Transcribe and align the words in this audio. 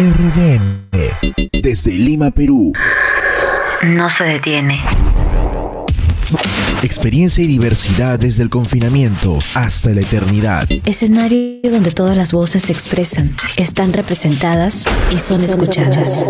RDN, 0.00 0.86
desde 1.60 1.90
Lima, 1.90 2.30
Perú. 2.30 2.72
No 3.82 4.08
se 4.08 4.22
detiene. 4.22 4.80
Experiencia 6.84 7.42
y 7.42 7.48
diversidad 7.48 8.16
desde 8.16 8.44
el 8.44 8.48
confinamiento 8.48 9.36
hasta 9.56 9.90
la 9.90 10.00
eternidad. 10.00 10.68
Escenario 10.84 11.68
donde 11.68 11.90
todas 11.90 12.16
las 12.16 12.32
voces 12.32 12.62
se 12.62 12.72
expresan, 12.72 13.34
están 13.56 13.92
representadas 13.92 14.84
y 15.10 15.18
son 15.18 15.42
escuchadas. 15.42 16.24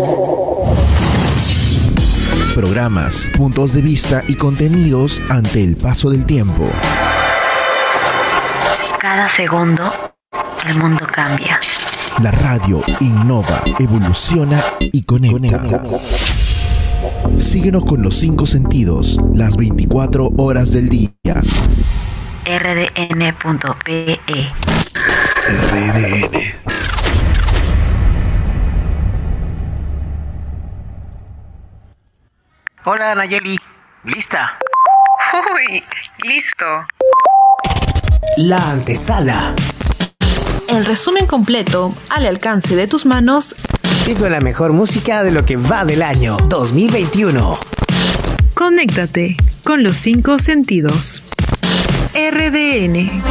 Programas, 2.55 3.29
puntos 3.37 3.73
de 3.73 3.81
vista 3.81 4.23
y 4.27 4.33
contenidos 4.33 5.21
ante 5.29 5.63
el 5.63 5.75
paso 5.75 6.09
del 6.09 6.25
tiempo. 6.25 6.67
Cada 8.99 9.29
segundo, 9.29 9.93
el 10.67 10.79
mundo 10.79 11.05
cambia. 11.13 11.59
La 12.17 12.31
radio 12.31 12.81
innova, 12.99 13.61
evoluciona 13.79 14.61
y 14.79 15.03
conecta. 15.03 15.81
Síguenos 17.37 17.85
con 17.85 18.01
los 18.01 18.15
cinco 18.15 18.45
sentidos, 18.45 19.17
las 19.33 19.55
24 19.55 20.31
horas 20.37 20.73
del 20.73 20.89
día. 20.89 21.11
rdn.pe 22.45 24.19
RDN. 25.47 26.69
Hola 32.83 33.15
Nayeli, 33.15 33.57
¿lista? 34.03 34.57
Uy, 35.53 35.81
listo. 36.23 36.65
La 38.37 38.71
antesala. 38.71 39.55
El 40.71 40.85
resumen 40.85 41.25
completo 41.25 41.91
al 42.09 42.27
alcance 42.27 42.75
de 42.75 42.85
tus 42.85 43.07
manos 43.07 43.55
Y 44.07 44.13
con 44.13 44.31
la 44.31 44.39
mejor 44.39 44.71
música 44.71 45.23
de 45.23 45.31
lo 45.31 45.43
que 45.43 45.57
va 45.57 45.83
del 45.83 46.03
año 46.03 46.37
2021. 46.47 47.59
Conéctate 48.53 49.35
con 49.63 49.81
los 49.83 49.97
cinco 49.97 50.37
sentidos. 50.37 51.23
RDN. 52.13 53.23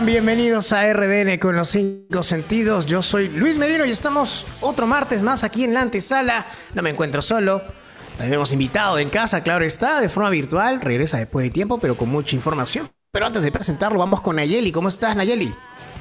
Bienvenidos 0.00 0.72
a 0.72 0.90
RDN 0.90 1.38
con 1.38 1.54
los 1.54 1.68
cinco 1.68 2.22
sentidos. 2.22 2.86
Yo 2.86 3.02
soy 3.02 3.28
Luis 3.28 3.58
Merino 3.58 3.84
y 3.84 3.90
estamos 3.90 4.46
otro 4.62 4.86
martes 4.86 5.22
más 5.22 5.44
aquí 5.44 5.64
en 5.64 5.74
la 5.74 5.82
antesala. 5.82 6.46
No 6.74 6.82
me 6.82 6.90
encuentro 6.90 7.20
solo. 7.20 7.62
También 8.16 8.34
hemos 8.34 8.52
invitado 8.52 8.98
en 8.98 9.10
casa, 9.10 9.42
claro 9.42 9.64
está, 9.64 10.00
de 10.00 10.08
forma 10.08 10.30
virtual. 10.30 10.80
Regresa 10.80 11.18
después 11.18 11.44
de 11.44 11.50
tiempo, 11.50 11.78
pero 11.78 11.96
con 11.98 12.08
mucha 12.08 12.34
información. 12.34 12.88
Pero 13.12 13.26
antes 13.26 13.42
de 13.42 13.52
presentarlo, 13.52 13.98
vamos 13.98 14.22
con 14.22 14.36
Nayeli. 14.36 14.72
¿Cómo 14.72 14.88
estás, 14.88 15.14
Nayeli? 15.14 15.52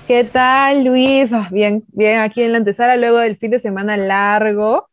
¿Qué 0.08 0.24
tal, 0.24 0.86
Luis? 0.86 1.32
Ah, 1.34 1.50
Bien, 1.52 1.84
bien, 1.90 2.22
aquí 2.22 2.42
en 2.42 2.54
la 2.54 2.60
antesala, 2.60 2.96
luego 2.96 3.20
del 3.20 3.38
fin 3.38 3.52
de 3.52 3.60
semana 3.60 3.98
largo. 3.98 4.88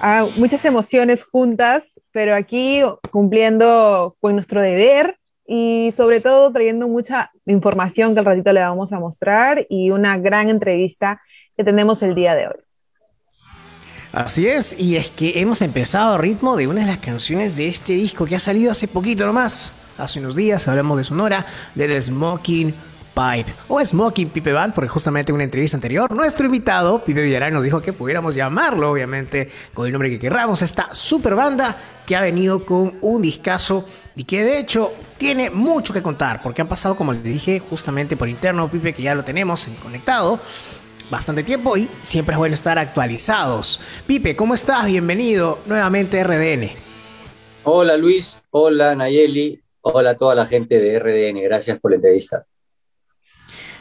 Ah, 0.00 0.26
muchas 0.36 0.64
emociones 0.64 1.24
juntas, 1.24 1.82
pero 2.12 2.36
aquí 2.36 2.82
cumpliendo 3.10 4.16
con 4.20 4.36
nuestro 4.36 4.62
deber 4.62 5.18
y 5.46 5.92
sobre 5.96 6.20
todo 6.20 6.52
trayendo 6.52 6.88
mucha 6.88 7.30
información 7.46 8.14
que 8.14 8.20
al 8.20 8.26
ratito 8.26 8.52
le 8.52 8.60
vamos 8.60 8.92
a 8.92 8.98
mostrar 8.98 9.66
y 9.68 9.90
una 9.90 10.18
gran 10.18 10.48
entrevista 10.48 11.20
que 11.56 11.64
tenemos 11.64 12.02
el 12.02 12.14
día 12.14 12.34
de 12.34 12.48
hoy. 12.48 12.56
Así 14.12 14.48
es, 14.48 14.80
y 14.80 14.96
es 14.96 15.10
que 15.10 15.40
hemos 15.40 15.60
empezado 15.60 16.14
a 16.14 16.18
ritmo 16.18 16.56
de 16.56 16.66
una 16.66 16.80
de 16.80 16.86
las 16.86 16.98
canciones 16.98 17.56
de 17.56 17.68
este 17.68 17.92
disco 17.92 18.24
que 18.24 18.36
ha 18.36 18.38
salido 18.38 18.72
hace 18.72 18.88
poquito 18.88 19.26
nomás. 19.26 19.74
Hace 19.98 20.20
unos 20.20 20.36
días 20.36 20.68
hablamos 20.68 20.98
de 20.98 21.04
Sonora, 21.04 21.44
de 21.74 21.86
The 21.86 22.02
Smoking 22.02 22.74
Pipe, 23.16 23.54
o 23.68 23.82
Smoking 23.82 24.28
Pipe 24.28 24.52
Band, 24.52 24.74
porque 24.74 24.88
justamente 24.88 25.32
en 25.32 25.36
una 25.36 25.44
entrevista 25.44 25.78
anterior, 25.78 26.12
nuestro 26.12 26.44
invitado, 26.44 27.02
Pipe 27.02 27.22
Villarán, 27.22 27.54
nos 27.54 27.64
dijo 27.64 27.80
que 27.80 27.94
pudiéramos 27.94 28.34
llamarlo, 28.34 28.90
obviamente, 28.90 29.48
con 29.72 29.86
el 29.86 29.92
nombre 29.92 30.10
que 30.10 30.18
querramos, 30.18 30.60
esta 30.60 30.94
super 30.94 31.34
banda 31.34 31.74
que 32.04 32.14
ha 32.14 32.20
venido 32.20 32.66
con 32.66 32.98
un 33.00 33.22
discazo 33.22 33.86
y 34.16 34.24
que 34.24 34.44
de 34.44 34.58
hecho 34.58 34.92
tiene 35.16 35.48
mucho 35.48 35.94
que 35.94 36.02
contar, 36.02 36.42
porque 36.42 36.60
han 36.60 36.68
pasado, 36.68 36.94
como 36.94 37.14
le 37.14 37.22
dije, 37.22 37.58
justamente 37.58 38.18
por 38.18 38.28
interno, 38.28 38.70
Pipe, 38.70 38.92
que 38.92 39.02
ya 39.02 39.14
lo 39.14 39.24
tenemos 39.24 39.66
en 39.66 39.76
conectado 39.76 40.38
bastante 41.10 41.42
tiempo 41.42 41.74
y 41.78 41.88
siempre 42.00 42.34
es 42.34 42.38
bueno 42.38 42.54
estar 42.54 42.78
actualizados. 42.78 43.80
Pipe, 44.06 44.36
¿cómo 44.36 44.52
estás? 44.52 44.84
Bienvenido 44.84 45.60
nuevamente 45.64 46.20
a 46.20 46.24
RDN. 46.24 46.68
Hola 47.64 47.96
Luis, 47.96 48.38
hola 48.50 48.94
Nayeli, 48.94 49.58
hola 49.80 50.10
a 50.10 50.14
toda 50.16 50.34
la 50.34 50.46
gente 50.46 50.78
de 50.78 50.98
RDN, 50.98 51.42
gracias 51.44 51.78
por 51.80 51.92
la 51.92 51.96
entrevista. 51.96 52.44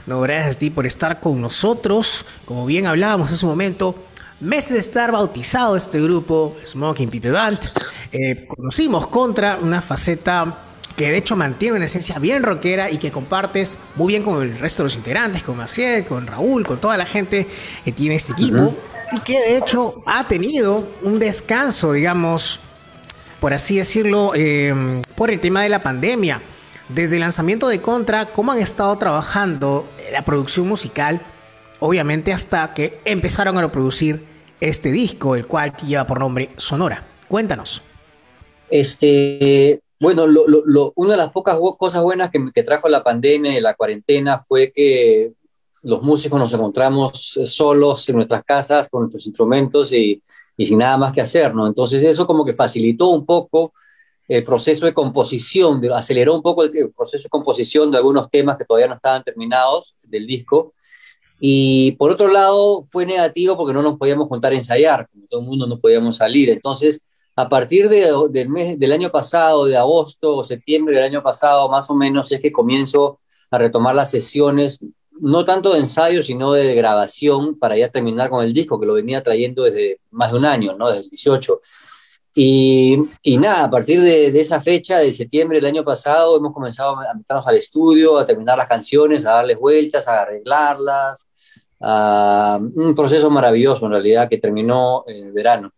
No, 0.05 0.21
gracias 0.21 0.55
a 0.55 0.59
ti 0.59 0.69
por 0.69 0.85
estar 0.85 1.19
con 1.19 1.41
nosotros. 1.41 2.25
Como 2.45 2.65
bien 2.65 2.85
hablábamos 2.85 3.31
hace 3.31 3.43
un 3.45 3.51
momento, 3.51 3.95
meses 4.39 4.73
de 4.73 4.79
estar 4.79 5.11
bautizado 5.11 5.75
este 5.75 5.99
grupo, 5.99 6.55
Smoking 6.65 7.09
Pipe 7.09 7.31
Band. 7.31 7.59
Eh, 8.11 8.47
conocimos 8.47 9.07
contra 9.07 9.57
una 9.57 9.81
faceta 9.81 10.59
que 10.95 11.11
de 11.11 11.17
hecho 11.17 11.35
mantiene 11.35 11.75
una 11.75 11.85
esencia 11.85 12.19
bien 12.19 12.43
rockera 12.43 12.89
y 12.89 12.97
que 12.97 13.11
compartes 13.11 13.77
muy 13.95 14.13
bien 14.13 14.23
con 14.23 14.41
el 14.41 14.57
resto 14.59 14.83
de 14.83 14.85
los 14.85 14.95
integrantes, 14.95 15.43
con 15.43 15.57
Maciel, 15.57 16.05
con 16.05 16.25
Raúl, 16.27 16.65
con 16.65 16.79
toda 16.79 16.97
la 16.97 17.05
gente 17.05 17.47
que 17.83 17.91
tiene 17.91 18.15
este 18.15 18.33
equipo. 18.33 18.75
Y 19.11 19.19
que 19.19 19.39
de 19.39 19.57
hecho 19.57 20.03
ha 20.05 20.27
tenido 20.27 20.87
un 21.01 21.19
descanso, 21.19 21.91
digamos, 21.91 22.59
por 23.39 23.53
así 23.53 23.77
decirlo, 23.77 24.31
eh, 24.35 25.01
por 25.15 25.31
el 25.31 25.39
tema 25.39 25.63
de 25.63 25.69
la 25.69 25.83
pandemia. 25.83 26.41
Desde 26.89 27.15
el 27.15 27.21
lanzamiento 27.21 27.67
de 27.67 27.81
Contra, 27.81 28.31
¿cómo 28.31 28.51
han 28.51 28.59
estado 28.59 28.95
trabajando 28.97 29.87
la 30.11 30.23
producción 30.23 30.67
musical? 30.67 31.21
Obviamente 31.79 32.31
hasta 32.31 32.73
que 32.73 32.99
empezaron 33.05 33.57
a 33.57 33.71
producir 33.71 34.23
este 34.61 34.91
disco, 34.91 35.35
el 35.35 35.47
cual 35.47 35.75
lleva 35.77 36.05
por 36.05 36.19
nombre 36.19 36.49
Sonora. 36.57 37.05
Cuéntanos. 37.27 37.81
Este, 38.69 39.81
bueno, 39.99 40.27
lo- 40.27 40.93
una 40.95 41.11
de 41.11 41.17
las 41.17 41.31
pocas 41.31 41.57
cosas 41.77 42.03
buenas 42.03 42.29
que, 42.29 42.39
que 42.53 42.63
trajo 42.63 42.87
la 42.87 43.03
pandemia 43.03 43.57
y 43.57 43.61
la 43.61 43.73
cuarentena 43.73 44.43
fue 44.47 44.71
que 44.71 45.33
los 45.81 46.01
músicos 46.01 46.39
nos 46.39 46.53
encontramos 46.53 47.37
eh, 47.37 47.45
solos 47.47 48.07
en 48.09 48.15
nuestras 48.15 48.43
casas 48.43 48.89
con 48.89 49.01
nuestros 49.01 49.25
instrumentos 49.27 49.91
y, 49.91 50.21
y 50.57 50.65
sin 50.65 50.79
nada 50.79 50.97
más 50.97 51.13
que 51.13 51.21
hacer, 51.21 51.53
¿no? 51.53 51.67
Entonces 51.67 52.01
eso 52.03 52.25
como 52.25 52.45
que 52.45 52.53
facilitó 52.53 53.09
un 53.09 53.25
poco 53.25 53.73
el 54.27 54.43
proceso 54.43 54.85
de 54.85 54.93
composición, 54.93 55.79
de- 55.81 55.93
aceleró 55.93 56.33
un 56.35 56.41
poco 56.41 56.63
el, 56.63 56.91
proceso 56.91 57.23
de 57.23 57.29
composición 57.29 57.91
de 57.91 57.97
algunos 57.97 58.29
temas 58.29 58.57
que 58.57 58.65
todavía 58.65 58.87
no 58.87 58.95
estaban 58.95 59.23
terminados 59.23 59.95
del 60.07 60.25
disco. 60.25 60.73
Y 61.39 61.91
por 61.93 62.11
otro 62.11 62.27
lado, 62.29 62.85
fue 62.89 63.05
negativo 63.05 63.57
porque 63.57 63.73
no 63.73 63.81
nos 63.81 63.97
podíamos 63.97 64.27
juntar 64.27 64.53
a 64.53 64.55
ensayar, 64.55 65.07
todo 65.29 65.41
el 65.41 65.45
mundo 65.45 65.67
no 65.67 65.79
podíamos 65.79 66.17
salir. 66.17 66.49
Entonces, 66.49 67.01
a 67.35 67.49
partir 67.49 67.89
de- 67.89 68.11
del, 68.29 68.49
mes, 68.49 68.79
del 68.79 68.91
año 68.93 69.11
pasado, 69.11 69.65
de 69.65 69.75
agosto 69.77 70.37
o 70.37 70.43
septiembre 70.43 70.95
del 70.95 71.03
año 71.05 71.21
pasado, 71.21 71.67
más 71.69 71.89
o 71.89 71.95
menos, 71.95 72.31
es 72.31 72.39
que 72.39 72.51
comienzo 72.51 73.19
a 73.51 73.57
retomar 73.57 73.93
las 73.95 74.09
sesiones, 74.11 74.79
no 75.19 75.43
tanto 75.45 75.73
de 75.73 75.79
ensayo, 75.79 76.23
sino 76.23 76.53
de 76.53 76.73
grabación, 76.75 77.57
para 77.59 77.77
ya 77.77 77.89
terminar 77.89 78.29
con 78.29 78.43
el 78.43 78.53
disco, 78.53 78.79
que 78.79 78.85
lo 78.85 78.93
venía 78.93 79.21
trayendo 79.21 79.63
desde 79.63 79.99
más 80.11 80.31
de 80.31 80.37
un 80.37 80.45
año, 80.45 80.75
¿no? 80.77 80.87
Desde 80.89 81.03
el 81.03 81.09
18. 81.09 81.61
Y, 82.37 83.01
y 83.23 83.37
nada, 83.37 83.63
a 83.63 83.69
partir 83.69 84.01
de, 84.01 84.27
esa 84.39 84.61
fecha, 84.61 84.99
de 84.99 85.13
septiembre 85.13 85.57
del 85.57 85.67
año 85.67 85.85
pasado, 85.85 86.37
hemos 86.37 86.53
comenzado 86.53 86.99
a 86.99 87.13
meternos 87.13 87.47
al 87.47 87.55
estudio, 87.55 88.17
a 88.17 88.25
terminar 88.25 88.57
las 88.57 88.67
canciones, 88.67 89.25
a 89.25 89.31
darles 89.31 89.57
vueltas, 89.57 90.05
a 90.07 90.21
arreglarlas. 90.21 91.27
un 91.79 92.93
proceso 92.93 93.29
maravilloso, 93.29 93.85
en 93.85 93.93
realidad, 93.93 94.27
que 94.29 94.37
terminó 94.37 95.05
en 95.07 95.33
verano. 95.33 95.71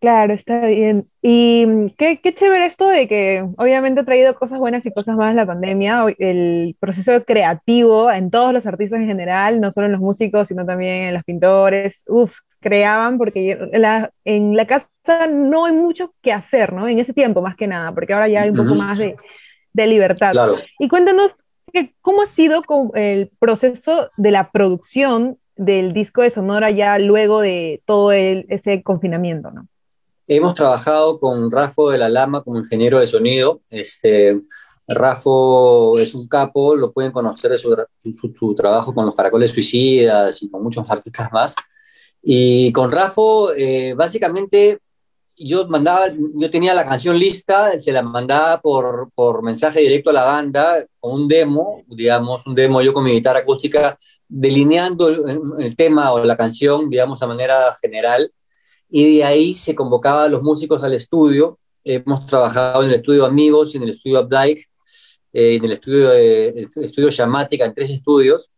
Claro, 0.00 0.34
está 0.34 0.66
bien. 0.66 1.08
Y 1.22 1.64
mm, 1.66 1.86
qué, 1.96 2.20
qué 2.20 2.34
chévere 2.34 2.66
esto 2.66 2.86
de 2.88 3.08
que 3.08 3.44
obviamente 3.56 4.00
ha 4.00 4.04
traído 4.04 4.34
cosas 4.34 4.58
buenas 4.58 4.84
y 4.86 4.92
cosas 4.92 5.16
malas 5.16 5.34
la 5.34 5.46
pandemia, 5.46 6.04
el 6.18 6.76
proceso 6.78 7.24
creativo 7.24 8.10
en 8.12 8.30
todos 8.30 8.52
los 8.52 8.66
artistas 8.66 9.00
en 9.00 9.06
general, 9.06 9.60
no 9.60 9.70
solo 9.72 9.86
en 9.86 9.92
los 9.92 10.00
músicos, 10.00 10.48
sino 10.48 10.66
también 10.66 11.08
en 11.08 11.14
los 11.14 11.24
pintores, 11.24 12.02
uf, 12.08 12.38
creaban 12.60 13.16
porque 13.16 13.58
la- 13.72 14.10
en 14.24 14.54
la 14.54 14.66
casa 14.66 14.86
no 15.32 15.64
hay 15.64 15.72
mucho 15.72 16.12
que 16.20 16.32
hacer, 16.32 16.72
¿no? 16.72 16.88
En 16.88 16.98
ese 16.98 17.12
tiempo 17.14 17.40
más 17.40 17.56
que 17.56 17.66
nada, 17.66 17.92
porque 17.92 18.12
ahora 18.12 18.28
ya 18.28 18.42
hay 18.42 18.50
un 18.50 18.56
poco 18.56 18.74
más 18.74 18.98
de, 18.98 19.16
de 19.72 19.86
libertad. 19.86 20.32
Claro. 20.32 20.54
Y 20.78 20.88
cuéntanos 20.88 21.34
que- 21.72 21.94
cómo 22.02 22.22
ha 22.22 22.26
sido 22.26 22.62
el 22.94 23.30
proceso 23.38 24.10
de 24.18 24.30
la 24.30 24.50
producción 24.50 25.38
del 25.56 25.92
disco 25.94 26.20
de 26.20 26.30
Sonora 26.30 26.70
ya 26.70 26.98
luego 26.98 27.40
de 27.40 27.82
todo 27.86 28.12
el- 28.12 28.44
ese 28.50 28.82
confinamiento, 28.82 29.50
¿no? 29.50 29.66
Hemos 30.28 30.54
trabajado 30.54 31.20
con 31.20 31.50
Rafa 31.52 31.82
de 31.92 31.98
la 31.98 32.08
Lama 32.08 32.42
como 32.42 32.58
ingeniero 32.58 32.98
de 32.98 33.06
sonido. 33.06 33.60
Este, 33.70 34.40
Rafo 34.88 35.98
es 36.00 36.14
un 36.14 36.26
capo, 36.26 36.74
lo 36.74 36.92
pueden 36.92 37.12
conocer 37.12 37.52
de 37.52 37.58
su, 37.58 37.76
su, 38.02 38.34
su, 38.36 38.54
trabajo 38.54 38.92
con 38.92 39.06
los 39.06 39.14
caracoles 39.14 39.52
suicidas 39.52 40.42
y 40.42 40.50
con 40.50 40.64
muchos 40.64 40.90
artistas 40.90 41.30
más. 41.32 41.54
Y 42.22 42.72
con 42.72 42.90
Rafo, 42.90 43.52
eh, 43.54 43.94
básicamente, 43.94 44.80
yo 45.36 45.68
mandaba, 45.68 46.08
yo 46.34 46.50
tenía 46.50 46.74
la 46.74 46.84
canción 46.84 47.16
lista, 47.16 47.78
se 47.78 47.92
la 47.92 48.02
mandaba 48.02 48.60
por, 48.60 49.10
por 49.14 49.44
mensaje 49.44 49.80
directo 49.80 50.10
a 50.10 50.14
la 50.14 50.24
banda, 50.24 50.74
con 50.98 51.12
un 51.20 51.28
demo, 51.28 51.84
digamos, 51.86 52.44
un 52.46 52.54
demo 52.56 52.82
yo 52.82 52.92
con 52.92 53.04
mi 53.04 53.12
guitarra 53.12 53.40
acústica, 53.40 53.96
delineando 54.26 55.08
el, 55.08 55.40
el 55.60 55.76
tema 55.76 56.12
o 56.12 56.24
la 56.24 56.36
canción, 56.36 56.90
digamos, 56.90 57.22
a 57.22 57.28
manera 57.28 57.76
general. 57.80 58.32
Y 58.88 59.18
de 59.18 59.24
ahí 59.24 59.54
se 59.54 59.74
convocaba 59.74 60.24
a 60.24 60.28
los 60.28 60.42
músicos 60.42 60.82
al 60.82 60.94
estudio. 60.94 61.58
Hemos 61.84 62.26
trabajado 62.26 62.82
en 62.82 62.90
el 62.90 62.96
estudio 62.96 63.24
Amigos 63.24 63.74
en 63.74 63.82
el 63.84 63.90
estudio 63.90 64.20
Updike, 64.20 64.66
eh, 65.32 65.54
en 65.56 65.64
el 65.64 65.72
estudio, 65.72 66.10
de, 66.10 66.48
el 66.48 66.84
estudio 66.84 67.08
Llamática, 67.08 67.64
en 67.64 67.74
tres 67.74 67.90
estudios. 67.90 68.50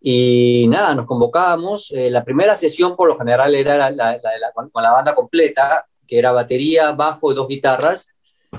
Y 0.00 0.66
nada, 0.68 0.94
nos 0.94 1.06
convocábamos. 1.06 1.90
Eh, 1.92 2.10
la 2.10 2.24
primera 2.24 2.56
sesión, 2.56 2.96
por 2.96 3.08
lo 3.08 3.16
general, 3.16 3.54
era 3.54 3.76
la, 3.76 3.90
la, 3.90 4.12
la, 4.16 4.52
con 4.52 4.82
la 4.82 4.92
banda 4.92 5.14
completa, 5.14 5.86
que 6.06 6.18
era 6.18 6.32
batería, 6.32 6.92
bajo 6.92 7.32
y 7.32 7.34
dos 7.34 7.48
guitarras, 7.48 8.08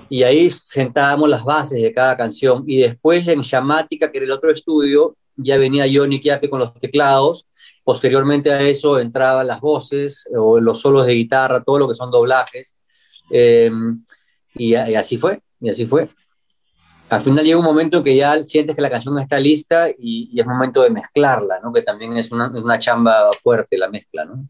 y 0.10 0.24
ahí 0.24 0.50
sentábamos 0.50 1.30
las 1.30 1.44
bases 1.44 1.82
de 1.82 1.94
cada 1.94 2.18
canción. 2.18 2.64
Y 2.66 2.78
después 2.78 3.28
en 3.28 3.42
Llamática, 3.42 4.12
que 4.12 4.18
era 4.18 4.26
el 4.26 4.32
otro 4.32 4.50
estudio, 4.50 5.16
ya 5.36 5.58
venía 5.58 5.86
Johnny 5.92 6.20
Kiape 6.20 6.50
con 6.50 6.60
los 6.60 6.74
teclados. 6.80 7.48
Posteriormente 7.84 8.52
a 8.52 8.62
eso 8.62 9.00
entraban 9.00 9.48
las 9.48 9.60
voces 9.60 10.30
o 10.36 10.60
los 10.60 10.80
solos 10.80 11.06
de 11.06 11.14
guitarra, 11.14 11.64
todo 11.64 11.80
lo 11.80 11.88
que 11.88 11.96
son 11.96 12.12
doblajes. 12.12 12.76
Eh, 13.32 13.72
y, 14.56 14.76
y, 14.76 14.96
así 14.96 15.18
fue, 15.18 15.42
y 15.60 15.70
así 15.70 15.86
fue. 15.86 16.10
Al 17.10 17.22
final 17.22 17.46
llega 17.46 17.58
un 17.58 17.66
momento 17.66 17.98
en 17.98 18.04
que 18.04 18.16
ya 18.16 18.42
sientes 18.44 18.76
que 18.76 18.82
la 18.82 18.90
canción 18.90 19.20
está 19.20 19.40
lista 19.40 19.90
y, 19.90 20.30
y 20.32 20.40
es 20.40 20.46
momento 20.46 20.82
de 20.82 20.90
mezclarla, 20.90 21.60
¿no? 21.62 21.74
Que 21.74 21.82
también 21.82 22.16
es 22.18 22.32
una, 22.32 22.48
es 22.48 22.62
una 22.62 22.80
chamba 22.80 23.30
fuerte 23.42 23.78
la 23.78 23.90
mezcla, 23.90 24.26
¿no? 24.26 24.48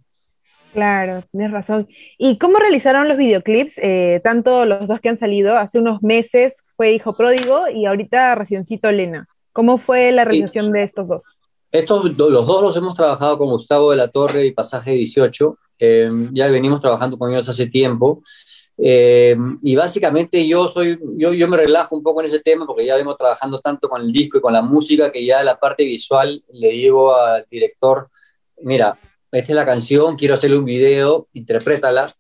Claro, 0.74 1.22
tienes 1.32 1.52
razón. 1.52 1.88
¿Y 2.18 2.38
cómo 2.40 2.58
realizaron 2.58 3.08
los 3.08 3.18
videoclips? 3.18 3.78
Eh, 3.78 4.22
tanto 4.24 4.66
los 4.66 4.88
dos 4.88 5.00
que 5.00 5.10
han 5.10 5.18
salido, 5.18 5.58
hace 5.58 5.80
unos 5.80 6.02
meses 6.02 6.56
fue 6.76 6.94
Hijo 6.94 7.16
Pródigo 7.16 7.70
y 7.70 7.86
ahorita 7.86 8.34
Reciencito 8.36 8.90
Elena. 8.90 9.28
¿Cómo 9.52 9.78
fue 9.78 10.12
la 10.12 10.26
realización 10.26 10.72
de 10.72 10.84
estos 10.84 11.08
dos? 11.08 11.24
Estos, 11.74 12.06
los 12.06 12.46
dos 12.46 12.62
los 12.62 12.78
hemos 12.78 12.94
trabajado 12.94 13.36
con 13.40 13.50
Gustavo 13.50 13.90
de 13.90 13.98
la 13.98 14.08
Torre 14.08 14.46
y 14.46 14.52
Pasaje 14.52 14.92
18. 14.92 15.58
Eh, 15.80 16.08
ya 16.32 16.48
venimos 16.52 16.80
trabajando 16.80 17.18
con 17.18 17.32
ellos 17.32 17.50
hace 17.50 17.66
tiempo. 17.66 18.22
Eh, 18.78 19.36
y 19.64 19.76
básicamente 19.76 20.48
yo 20.48 20.68
soy, 20.68 21.00
yo, 21.18 21.34
yo 21.34 21.48
me 21.48 21.58
relajo 21.58 21.96
un 21.96 22.04
poco 22.04 22.22
en 22.22 22.28
ese 22.28 22.42
tema 22.42 22.68
porque 22.68 22.86
ya 22.86 22.96
vengo 22.96 23.16
trabajando 23.16 23.60
tanto 23.60 23.90
con 23.90 24.04
el 24.04 24.12
disco 24.12 24.38
y 24.38 24.42
con 24.42 24.54
la 24.54 24.62
música 24.62 25.12
que 25.12 25.26
ya 25.26 25.42
la 25.42 25.60
parte 25.60 25.84
visual 25.84 26.44
le 26.52 26.70
digo 26.70 27.16
al 27.16 27.48
director, 27.50 28.12
mira, 28.62 29.00
esta 29.32 29.52
es 29.52 29.56
la 29.56 29.66
canción, 29.66 30.16
quiero 30.16 30.36
hacerle 30.36 30.60
un 30.60 30.66
video, 30.66 31.28
interprétala, 31.34 32.14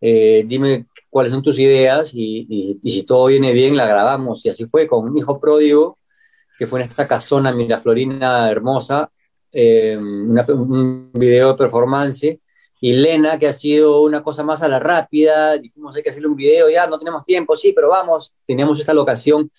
eh, 0.00 0.44
dime 0.46 0.86
cuáles 1.10 1.30
son 1.30 1.42
tus 1.42 1.58
ideas 1.58 2.10
y, 2.14 2.46
y, 2.48 2.80
y, 2.82 2.90
si 2.90 3.02
todo 3.02 3.26
viene 3.26 3.52
bien 3.52 3.76
la 3.76 3.86
grabamos. 3.86 4.46
Y 4.46 4.48
así 4.48 4.64
fue 4.64 4.86
con 4.86 5.06
un 5.06 5.18
hijo 5.18 5.38
pródigo, 5.38 5.98
que 6.58 6.66
fue 6.66 6.80
en 6.80 6.88
esta 6.88 7.06
casona 7.06 7.52
Miraflorina 7.52 8.50
hermosa, 8.50 9.10
eh, 9.52 9.96
una, 9.96 10.44
un 10.48 11.10
video 11.12 11.50
de 11.50 11.58
performance. 11.58 12.38
Y 12.80 12.92
Lena, 12.92 13.38
que 13.38 13.48
ha 13.48 13.52
sido 13.52 14.02
una 14.02 14.22
cosa 14.22 14.44
más 14.44 14.62
a 14.62 14.68
la 14.68 14.78
rápida, 14.78 15.56
dijimos 15.56 15.96
hay 15.96 16.02
que 16.02 16.10
hacerle 16.10 16.28
un 16.28 16.36
video, 16.36 16.68
ya 16.68 16.86
no 16.86 16.98
tenemos 16.98 17.24
tiempo, 17.24 17.56
sí, 17.56 17.72
pero 17.72 17.88
vamos, 17.88 18.34
teníamos 18.44 18.78
esta 18.78 18.92
locación 18.92 19.50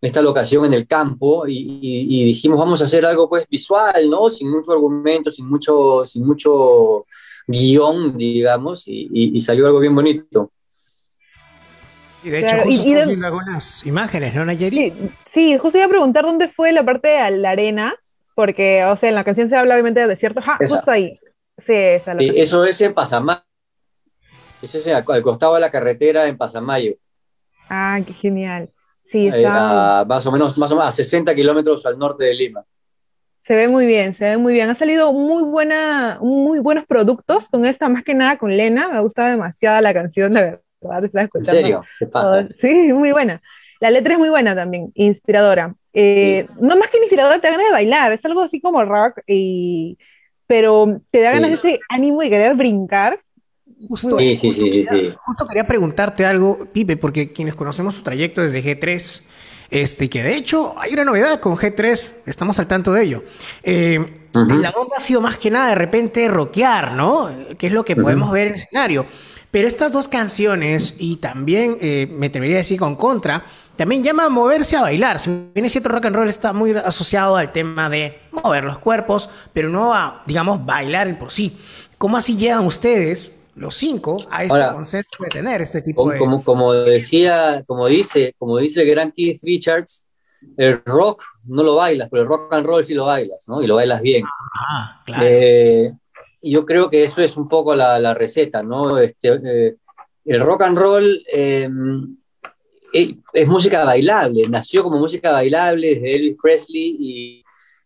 esta 0.00 0.22
locación 0.22 0.64
en 0.66 0.74
el 0.74 0.86
campo 0.86 1.46
y, 1.46 1.56
y, 1.56 2.22
y, 2.22 2.24
dijimos 2.24 2.58
vamos 2.58 2.80
a 2.80 2.84
hacer 2.84 3.04
algo 3.06 3.28
pues 3.28 3.46
visual, 3.48 4.08
¿no? 4.08 4.30
Sin 4.30 4.50
mucho 4.50 4.72
argumento, 4.72 5.30
sin 5.30 5.48
mucho, 5.48 6.04
sin 6.04 6.24
mucho 6.26 7.06
guion, 7.46 8.16
digamos, 8.16 8.86
y, 8.86 9.08
y 9.12 9.40
salió 9.40 9.66
algo 9.66 9.80
bien 9.80 9.94
bonito. 9.94 10.52
Y 12.26 12.30
de 12.30 12.40
hecho, 12.40 12.48
claro, 12.48 12.64
justo 12.64 12.82
estamos 12.82 13.06
viendo 13.06 13.26
algunas 13.28 13.86
imágenes, 13.86 14.34
¿no, 14.34 14.44
Nayeri? 14.44 14.90
Sí, 14.90 15.12
sí, 15.26 15.58
justo 15.58 15.78
iba 15.78 15.86
a 15.86 15.88
preguntar 15.88 16.24
dónde 16.24 16.48
fue 16.48 16.72
la 16.72 16.82
parte 16.84 17.06
de 17.06 17.30
la 17.30 17.50
arena, 17.50 17.94
porque, 18.34 18.84
o 18.84 18.96
sea, 18.96 19.10
en 19.10 19.14
la 19.14 19.22
canción 19.22 19.48
se 19.48 19.54
habla 19.54 19.74
obviamente 19.74 20.00
de 20.00 20.08
desierto, 20.08 20.40
ah, 20.44 20.58
justo 20.58 20.90
ahí. 20.90 21.16
Sí, 21.56 21.72
esa 21.72 22.18
sí, 22.18 22.32
eso 22.34 22.64
es 22.64 22.80
en 22.80 22.94
Pasamayo. 22.94 23.42
Ese 24.60 24.78
es 24.78 24.88
al, 24.88 25.04
al 25.06 25.22
costado 25.22 25.54
de 25.54 25.60
la 25.60 25.70
carretera 25.70 26.26
en 26.26 26.36
Pasamayo. 26.36 26.96
Ah, 27.68 28.00
qué 28.04 28.12
genial. 28.12 28.70
Sí, 29.04 29.28
está... 29.28 29.40
eh, 29.40 29.46
a, 29.46 30.04
más, 30.08 30.26
o 30.26 30.32
menos, 30.32 30.58
más 30.58 30.72
o 30.72 30.74
menos 30.74 30.88
a 30.88 30.92
60 30.92 31.32
kilómetros 31.32 31.86
al 31.86 31.96
norte 31.96 32.24
de 32.24 32.34
Lima. 32.34 32.64
Se 33.40 33.54
ve 33.54 33.68
muy 33.68 33.86
bien, 33.86 34.16
se 34.16 34.24
ve 34.24 34.36
muy 34.36 34.52
bien. 34.52 34.68
Ha 34.68 34.74
salido 34.74 35.12
muy, 35.12 35.44
buena, 35.44 36.18
muy 36.20 36.58
buenos 36.58 36.86
productos 36.86 37.48
con 37.48 37.64
esta, 37.64 37.88
más 37.88 38.02
que 38.02 38.14
nada 38.14 38.36
con 38.36 38.50
Lena. 38.50 38.88
Me 38.88 38.96
ha 38.96 39.00
gustado 39.00 39.28
demasiado 39.28 39.80
la 39.80 39.94
canción, 39.94 40.34
de 40.34 40.40
verdad. 40.40 40.65
Te 40.80 41.28
¿En 41.34 41.44
serio? 41.44 41.84
¿Qué 41.98 42.06
pasa? 42.06 42.48
Sí, 42.54 42.92
muy 42.92 43.12
buena. 43.12 43.42
La 43.80 43.90
letra 43.90 44.14
es 44.14 44.18
muy 44.18 44.30
buena 44.30 44.54
también, 44.54 44.90
inspiradora. 44.94 45.74
Eh, 45.92 46.46
sí. 46.48 46.54
No 46.60 46.76
más 46.76 46.90
que 46.90 46.98
inspiradora, 46.98 47.38
te 47.40 47.46
da 47.46 47.52
ganas 47.52 47.66
de 47.66 47.72
bailar. 47.72 48.12
Es 48.12 48.24
algo 48.24 48.42
así 48.42 48.60
como 48.60 48.84
rock, 48.84 49.20
y... 49.26 49.98
pero 50.46 51.00
te 51.10 51.20
da 51.20 51.32
ganas 51.32 51.60
sí. 51.60 51.68
de 51.68 51.74
ese 51.74 51.80
ánimo 51.88 52.20
de 52.20 52.30
querer 52.30 52.54
brincar. 52.54 53.20
Justo, 53.88 54.18
sí, 54.18 54.36
sí, 54.36 54.48
justo, 54.48 54.64
sí, 54.64 54.70
quería, 54.70 55.16
justo, 55.18 55.46
quería, 55.46 55.66
preguntarte 55.66 56.24
algo, 56.24 56.66
Pipe, 56.72 56.96
porque 56.96 57.32
quienes 57.32 57.54
conocemos 57.54 57.94
su 57.94 58.02
trayecto 58.02 58.40
desde 58.40 58.64
G3, 58.64 59.22
este, 59.68 60.08
que 60.08 60.22
de 60.22 60.34
hecho 60.34 60.74
hay 60.78 60.94
una 60.94 61.04
novedad 61.04 61.40
con 61.40 61.56
G3, 61.56 62.22
estamos 62.24 62.58
al 62.58 62.68
tanto 62.68 62.94
de 62.94 63.02
ello. 63.02 63.24
Eh, 63.62 63.98
uh 63.98 64.38
-huh. 64.38 64.60
La 64.60 64.70
onda 64.70 64.96
ha 64.96 65.00
sido 65.00 65.20
más 65.20 65.36
que 65.36 65.50
nada 65.50 65.68
de 65.68 65.74
repente 65.74 66.26
rockear, 66.28 66.92
¿no? 66.92 67.28
Que 67.58 67.66
es 67.66 67.72
lo 67.72 67.84
que 67.84 67.92
uh 67.92 67.96
-huh. 67.96 68.02
podemos 68.02 68.30
ver 68.30 68.48
en 68.48 68.54
el 68.54 68.60
escenario. 68.60 69.06
Pero 69.50 69.68
estas 69.68 69.92
dos 69.92 70.08
canciones, 70.08 70.94
y 70.98 71.16
también 71.16 71.78
eh, 71.80 72.08
me 72.10 72.26
atrevería 72.26 72.56
a 72.56 72.58
decir 72.58 72.78
con 72.78 72.96
contra, 72.96 73.44
también 73.76 74.02
llama 74.02 74.24
a 74.26 74.28
moverse 74.28 74.76
a 74.76 74.82
bailar. 74.82 75.20
Si 75.20 75.30
bien 75.54 75.66
es 75.66 75.72
cierto, 75.72 75.90
rock 75.90 76.06
and 76.06 76.16
roll 76.16 76.28
está 76.28 76.52
muy 76.52 76.72
asociado 76.72 77.36
al 77.36 77.52
tema 77.52 77.88
de 77.88 78.18
mover 78.32 78.64
los 78.64 78.78
cuerpos, 78.78 79.28
pero 79.52 79.68
no 79.68 79.94
a, 79.94 80.22
digamos, 80.26 80.64
bailar 80.64 81.18
por 81.18 81.30
sí. 81.30 81.56
¿Cómo 81.98 82.16
así 82.16 82.36
llegan 82.36 82.66
ustedes 82.66 83.36
los 83.54 83.74
cinco 83.74 84.26
a 84.30 84.44
este 84.44 84.58
Ahora, 84.58 84.74
concepto 84.74 85.22
de 85.22 85.28
tener 85.28 85.62
este 85.62 85.82
tipo 85.82 86.02
como, 86.02 86.12
de... 86.12 86.18
Como, 86.18 86.44
como 86.44 86.72
decía, 86.72 87.62
como 87.66 87.86
dice, 87.86 88.34
como 88.38 88.58
dice 88.58 88.82
el 88.82 88.90
gran 88.90 89.12
Keith 89.12 89.40
Richards, 89.42 90.06
el 90.56 90.82
rock 90.84 91.22
no 91.44 91.62
lo 91.62 91.76
bailas, 91.76 92.08
pero 92.10 92.22
el 92.22 92.28
rock 92.28 92.52
and 92.52 92.66
roll 92.66 92.84
sí 92.84 92.94
lo 92.94 93.06
bailas, 93.06 93.44
¿no? 93.48 93.62
Y 93.62 93.66
lo 93.66 93.76
bailas 93.76 94.00
bien. 94.02 94.24
Ah, 94.54 95.02
claro. 95.04 95.24
Eh, 95.26 95.92
yo 96.50 96.66
creo 96.66 96.90
que 96.90 97.04
eso 97.04 97.22
es 97.22 97.36
un 97.36 97.48
poco 97.48 97.74
la, 97.74 98.14
receta, 98.14 98.62
¿no? 98.62 98.98
Este, 98.98 99.40
eh, 99.44 99.76
el 100.24 100.40
rock 100.40 100.62
and 100.62 100.78
roll 100.78 101.22
eh, 101.32 101.68
es 102.92 103.46
música 103.48 103.84
bailable, 103.84 104.48
nació 104.48 104.82
como 104.82 104.98
música 104.98 105.32
bailable 105.32 105.94
desde 105.94 106.14
Elvis 106.14 106.36
Presley 106.40 106.96
y, 106.98 107.44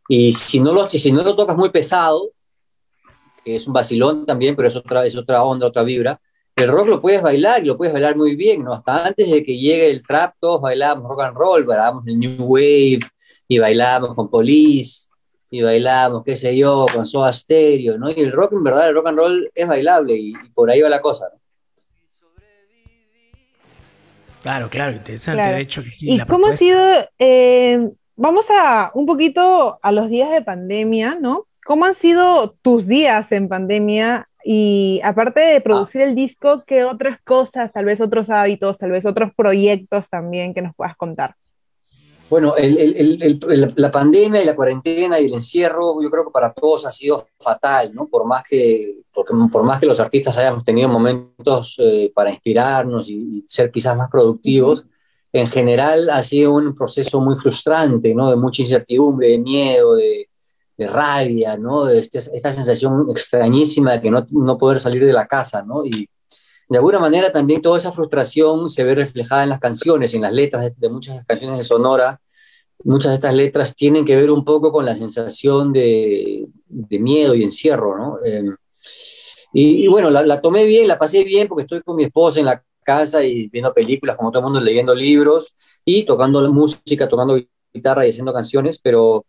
y 0.08 0.32
si, 0.32 0.60
no 0.60 0.72
lo, 0.72 0.88
si 0.88 1.12
no 1.12 1.22
lo 1.22 1.34
tocas 1.36 1.56
muy 1.56 1.70
pesado, 1.70 2.32
que 3.44 3.56
es 3.56 3.66
un 3.66 3.72
vacilón 3.72 4.26
también, 4.26 4.54
pero 4.56 4.68
es 4.68 4.76
otra, 4.76 5.04
es 5.06 5.16
otra 5.16 5.42
onda, 5.42 5.66
otra 5.66 5.82
vibra. 5.82 6.20
El 6.56 6.68
rock 6.68 6.88
lo 6.88 7.00
puedes 7.00 7.22
bailar 7.22 7.62
y 7.62 7.66
lo 7.66 7.76
puedes 7.76 7.92
bailar 7.92 8.16
muy 8.16 8.36
bien, 8.36 8.64
¿no? 8.64 8.72
Hasta 8.72 9.06
antes 9.06 9.30
de 9.30 9.42
que 9.42 9.56
llegue 9.56 9.90
el 9.90 10.06
trap, 10.06 10.34
todos 10.38 10.60
bailábamos 10.60 11.08
rock 11.08 11.22
and 11.22 11.36
roll, 11.36 11.64
bailábamos 11.64 12.06
el 12.06 12.18
New 12.18 12.44
Wave 12.44 13.00
y 13.48 13.58
bailábamos 13.58 14.14
con 14.14 14.28
Police 14.28 15.09
y 15.50 15.62
bailábamos, 15.62 16.22
qué 16.24 16.36
sé 16.36 16.56
yo, 16.56 16.86
con 16.92 17.04
Soda 17.04 17.32
Stereo, 17.32 17.98
¿no? 17.98 18.10
Y 18.10 18.20
el 18.20 18.32
rock, 18.32 18.52
en 18.52 18.62
verdad, 18.62 18.88
el 18.88 18.94
rock 18.94 19.08
and 19.08 19.18
roll 19.18 19.50
es 19.54 19.66
bailable 19.66 20.14
y, 20.14 20.30
y 20.30 20.50
por 20.54 20.70
ahí 20.70 20.80
va 20.80 20.88
la 20.88 21.00
cosa, 21.00 21.26
¿no? 21.32 21.40
Claro, 24.42 24.70
claro, 24.70 24.92
interesante, 24.92 25.42
claro. 25.42 25.56
de 25.56 25.62
hecho. 25.62 25.82
¿Y 26.00 26.18
cómo 26.20 26.26
propuesta... 26.26 26.54
ha 26.54 26.56
sido, 26.56 27.08
eh, 27.18 27.90
vamos 28.16 28.46
a 28.50 28.90
un 28.94 29.06
poquito 29.06 29.78
a 29.82 29.92
los 29.92 30.08
días 30.08 30.30
de 30.30 30.42
pandemia, 30.42 31.18
¿no? 31.20 31.46
¿Cómo 31.64 31.84
han 31.84 31.94
sido 31.94 32.56
tus 32.62 32.86
días 32.86 33.30
en 33.32 33.48
pandemia? 33.48 34.28
Y 34.42 35.00
aparte 35.04 35.40
de 35.40 35.60
producir 35.60 36.00
ah. 36.00 36.04
el 36.04 36.14
disco, 36.14 36.64
¿qué 36.66 36.84
otras 36.84 37.20
cosas, 37.20 37.72
tal 37.72 37.84
vez 37.84 38.00
otros 38.00 38.30
hábitos, 38.30 38.78
tal 38.78 38.90
vez 38.90 39.04
otros 39.04 39.34
proyectos 39.34 40.08
también 40.08 40.54
que 40.54 40.62
nos 40.62 40.74
puedas 40.74 40.96
contar? 40.96 41.34
Bueno, 42.30 42.54
el, 42.56 42.78
el, 42.78 43.22
el, 43.22 43.74
la 43.74 43.90
pandemia 43.90 44.40
y 44.40 44.46
la 44.46 44.54
cuarentena 44.54 45.18
y 45.18 45.26
el 45.26 45.34
encierro, 45.34 46.00
yo 46.00 46.08
creo 46.08 46.24
que 46.24 46.30
para 46.30 46.52
todos 46.52 46.86
ha 46.86 46.90
sido 46.92 47.26
fatal, 47.40 47.92
¿no? 47.92 48.06
Por 48.06 48.24
más 48.24 48.44
que, 48.48 49.00
porque, 49.12 49.34
por 49.50 49.64
más 49.64 49.80
que 49.80 49.86
los 49.86 49.98
artistas 49.98 50.38
hayamos 50.38 50.62
tenido 50.62 50.88
momentos 50.88 51.74
eh, 51.78 52.12
para 52.14 52.30
inspirarnos 52.30 53.10
y, 53.10 53.14
y, 53.14 53.44
ser 53.48 53.72
quizás 53.72 53.96
más 53.96 54.08
productivos, 54.08 54.86
en 55.32 55.48
general 55.48 56.08
ha 56.08 56.22
sido 56.22 56.54
un 56.54 56.72
proceso 56.72 57.20
muy 57.20 57.34
frustrante, 57.34 58.14
¿no? 58.14 58.30
De 58.30 58.36
mucha 58.36 58.62
incertidumbre, 58.62 59.32
de 59.32 59.38
miedo, 59.40 59.96
de, 59.96 60.28
de 60.78 60.86
rabia, 60.86 61.58
¿no? 61.58 61.84
De 61.84 61.98
este, 61.98 62.18
esta 62.18 62.52
sensación 62.52 63.06
extrañísima 63.10 63.94
de 63.94 64.02
que 64.02 64.10
no, 64.10 64.24
no 64.30 64.56
poder 64.56 64.78
salir 64.78 65.04
de 65.04 65.12
la 65.12 65.26
casa, 65.26 65.62
¿no? 65.62 65.84
Y, 65.84 66.08
de 66.70 66.78
alguna 66.78 67.00
manera 67.00 67.32
también 67.32 67.60
toda 67.60 67.78
esa 67.78 67.90
frustración 67.90 68.68
se 68.68 68.84
ve 68.84 68.94
reflejada 68.94 69.42
en 69.42 69.48
las 69.48 69.58
canciones, 69.58 70.14
en 70.14 70.22
las 70.22 70.32
letras 70.32 70.70
de, 70.76 70.88
muchas 70.88 71.24
canciones 71.24 71.58
de 71.58 71.64
Sonora. 71.64 72.20
Muchas 72.84 73.10
de 73.10 73.16
estas 73.16 73.34
letras 73.34 73.74
tienen 73.74 74.04
que 74.04 74.14
ver 74.14 74.30
un 74.30 74.44
poco 74.44 74.70
con 74.70 74.86
la 74.86 74.94
sensación 74.94 75.72
de, 75.72 76.46
miedo 76.68 77.34
y 77.34 77.42
encierro, 77.42 77.98
¿no? 77.98 78.18
Eh, 78.24 78.44
y, 79.52 79.88
bueno, 79.88 80.10
la, 80.10 80.22
la, 80.22 80.40
tomé 80.40 80.64
bien, 80.64 80.86
la 80.86 80.96
pasé 80.96 81.24
bien 81.24 81.48
porque 81.48 81.62
estoy 81.62 81.80
con 81.80 81.96
mi 81.96 82.04
esposa 82.04 82.38
en 82.38 82.46
la 82.46 82.62
casa 82.84 83.24
y 83.24 83.48
viendo 83.48 83.74
películas, 83.74 84.16
como 84.16 84.30
todo 84.30 84.42
el 84.42 84.44
mundo, 84.44 84.60
leyendo 84.60 84.94
libros 84.94 85.52
y 85.84 86.04
tocando 86.04 86.40
música, 86.52 87.08
tocando 87.08 87.36
guitarra 87.74 88.06
y 88.06 88.10
haciendo 88.10 88.32
canciones, 88.32 88.78
pero, 88.80 89.26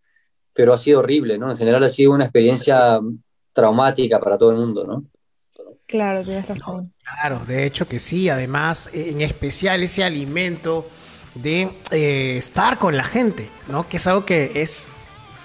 pero 0.54 0.74
ha 0.74 0.78
sido 0.78 1.00
horrible, 1.00 1.40
¿no? 1.40 1.50
En 1.50 1.58
general 1.58 1.84
ha 1.84 1.90
sido 1.90 2.12
una 2.12 2.26
experiencia 2.26 3.00
traumática 3.52 4.20
para 4.20 4.38
todo 4.38 4.52
el 4.52 4.58
mundo, 4.58 4.86
¿no? 4.86 5.06
Claro, 5.92 6.24
tienes 6.24 6.48
razón. 6.48 6.86
No, 6.86 6.94
claro, 7.04 7.40
de 7.46 7.66
hecho 7.66 7.86
que 7.86 8.00
sí, 8.00 8.30
además, 8.30 8.90
en 8.94 9.20
especial 9.20 9.84
ese 9.84 10.06
alimento 10.06 10.90
de 11.36 11.70
eh, 11.92 12.38
estar 12.38 12.80
con 12.80 12.96
la 12.96 13.04
gente, 13.04 13.50
¿no? 13.68 13.90
Que 13.90 13.98
es 13.98 14.08
algo 14.08 14.26
que 14.26 14.52
es, 14.56 14.90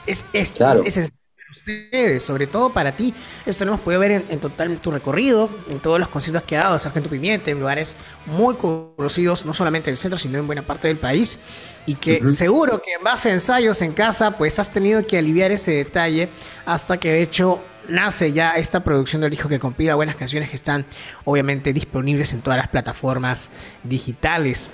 es, 0.06 0.24
es, 0.32 0.52
claro. 0.52 0.82
es, 0.84 0.96
es 0.96 1.12
ustedes, 1.50 2.22
sobre 2.22 2.46
todo 2.46 2.72
para 2.72 2.94
ti. 2.94 3.12
Esto 3.44 3.64
lo 3.64 3.72
hemos 3.72 3.80
podido 3.80 4.00
ver 4.00 4.10
en, 4.12 4.24
en, 4.28 4.38
total 4.38 4.78
tu 4.78 4.92
recorrido, 4.92 5.50
en 5.68 5.80
todos 5.80 5.98
los 5.98 6.08
conciertos 6.08 6.44
que 6.44 6.56
ha 6.56 6.64
dado 6.64 6.78
Sargento 6.78 7.10
Pimienta, 7.10 7.50
en 7.50 7.58
lugares 7.58 7.96
muy 8.26 8.54
conocidos, 8.54 9.44
no 9.44 9.52
solamente 9.52 9.90
en 9.90 9.94
el 9.94 9.98
centro, 9.98 10.16
sino 10.16 10.38
en 10.38 10.46
buena 10.46 10.62
parte 10.62 10.86
del 10.86 10.98
país. 10.98 11.40
Y 11.86 11.96
que 11.96 12.20
uh 12.20 12.26
-huh. 12.26 12.28
seguro 12.28 12.80
que 12.80 12.92
en 12.92 13.02
base 13.02 13.30
a 13.30 13.32
ensayos 13.32 13.82
en 13.82 13.92
casa, 13.92 14.32
pues 14.32 14.60
has 14.60 14.70
tenido 14.70 15.04
que 15.04 15.18
aliviar 15.18 15.50
ese 15.50 15.72
detalle 15.72 16.28
hasta 16.66 16.98
que 16.98 17.10
de 17.10 17.22
hecho 17.22 17.60
nace 17.88 18.32
ya 18.32 18.52
esta 18.56 18.84
producción 18.84 19.22
del 19.22 19.32
hijo 19.32 19.48
que 19.48 19.58
compila 19.58 19.94
buenas 19.94 20.16
canciones 20.16 20.50
que 20.50 20.56
están 20.56 20.86
obviamente 21.24 21.72
disponibles 21.72 22.32
en 22.32 22.42
todas 22.42 22.58
las 22.58 22.68
plataformas 22.68 23.50
digitales. 23.82 24.68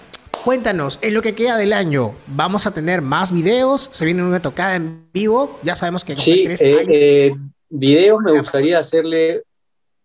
Cuéntanos, 0.45 0.99
en 1.03 1.15
lo 1.15 1.23
que 1.23 1.35
queda 1.35 1.57
del 1.57 1.73
año, 1.73 2.15
¿vamos 2.27 2.67
a 2.67 2.75
tener 2.75 3.01
más 3.01 3.33
videos? 3.33 3.89
¿Se 3.93 4.05
viene 4.05 4.25
una 4.25 4.43
tocada 4.43 4.75
en 4.75 5.09
vivo? 5.13 5.61
Ya 5.63 5.77
sabemos 5.77 6.05
que... 6.05 6.17
Sí, 6.17 6.47
eh, 6.49 6.57
eh, 6.61 7.33
videos 7.69 8.21
me 8.23 8.33
gustaría 8.33 8.79
hacerle... 8.79 9.45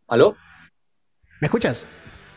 ¿Aló? 0.07 0.35
¿Me 1.41 1.47
escuchas? 1.47 1.87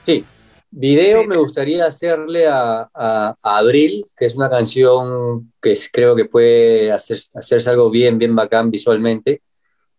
Sí, 0.06 0.24
video 0.70 1.26
me 1.26 1.36
gustaría 1.36 1.86
hacerle 1.86 2.46
a, 2.46 2.88
a, 2.94 3.34
a, 3.42 3.58
Abril, 3.58 4.04
que 4.16 4.26
es 4.26 4.34
una 4.34 4.48
canción 4.48 5.52
que 5.60 5.72
es, 5.72 5.88
creo 5.92 6.16
que 6.16 6.24
puede 6.24 6.90
hacer, 6.90 7.18
hacerse 7.34 7.70
algo 7.70 7.90
bien, 7.90 8.18
bien 8.18 8.34
bacán 8.34 8.70
visualmente 8.70 9.42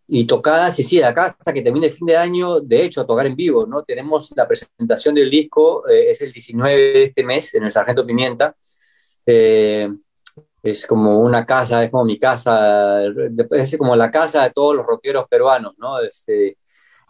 y 0.06 0.24
tocadas, 0.26 0.78
y 0.78 0.84
sí, 0.84 0.98
de 0.98 1.04
acá 1.04 1.36
hasta 1.38 1.52
que 1.52 1.62
termine 1.62 1.86
el 1.86 1.92
fin 1.92 2.06
de 2.06 2.16
año, 2.16 2.60
de 2.60 2.84
hecho, 2.84 3.00
a 3.00 3.06
tocar 3.06 3.26
en 3.26 3.36
vivo, 3.36 3.66
¿no? 3.66 3.82
Tenemos 3.82 4.32
la 4.36 4.46
presentación 4.46 5.14
del 5.14 5.30
disco, 5.30 5.88
eh, 5.88 6.10
es 6.10 6.20
el 6.22 6.32
19 6.32 6.76
de 6.76 7.02
este 7.04 7.24
mes, 7.24 7.54
en 7.54 7.64
el 7.64 7.70
Sargento 7.70 8.04
Pimienta. 8.04 8.54
Eh, 9.24 9.88
es 10.62 10.86
como 10.86 11.20
una 11.20 11.44
casa, 11.44 11.82
es 11.82 11.90
como 11.90 12.04
mi 12.04 12.18
casa, 12.18 13.04
es 13.04 13.76
como 13.78 13.96
la 13.96 14.10
casa 14.10 14.44
de 14.44 14.50
todos 14.50 14.76
los 14.76 14.86
rockeros 14.86 15.26
peruanos, 15.28 15.74
¿no? 15.78 15.98
Este, 16.00 16.58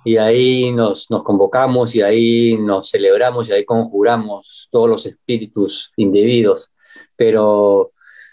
y 0.04 0.16
ahí 0.16 0.72
nos, 0.72 1.10
nos 1.10 1.22
convocamos, 1.22 1.94
y 1.94 2.02
ahí 2.02 2.56
nos 2.58 2.90
celebramos, 2.90 3.48
y 3.48 3.52
ahí 3.52 3.64
conjuramos 3.64 4.68
todos 4.70 4.88
los 4.88 5.06
espíritus 5.06 5.92
indebidos. 5.96 6.70
Pero 7.16 7.92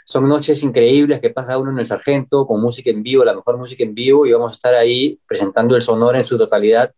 son 0.09 0.27
noches 0.27 0.63
increíbles 0.63 1.21
que 1.21 1.29
pasa 1.29 1.59
uno 1.59 1.69
en 1.69 1.77
el 1.77 1.85
Sargento 1.85 2.47
con 2.47 2.59
música 2.59 2.89
en 2.89 3.03
vivo, 3.03 3.23
la 3.23 3.35
mejor 3.35 3.59
música 3.59 3.83
en 3.83 3.93
vivo, 3.93 4.25
y 4.25 4.31
vamos 4.31 4.53
a 4.53 4.55
estar 4.55 4.73
ahí 4.73 5.19
presentando 5.27 5.75
el 5.75 5.83
Sonora 5.83 6.17
en 6.17 6.25
su 6.25 6.35
totalidad 6.35 6.91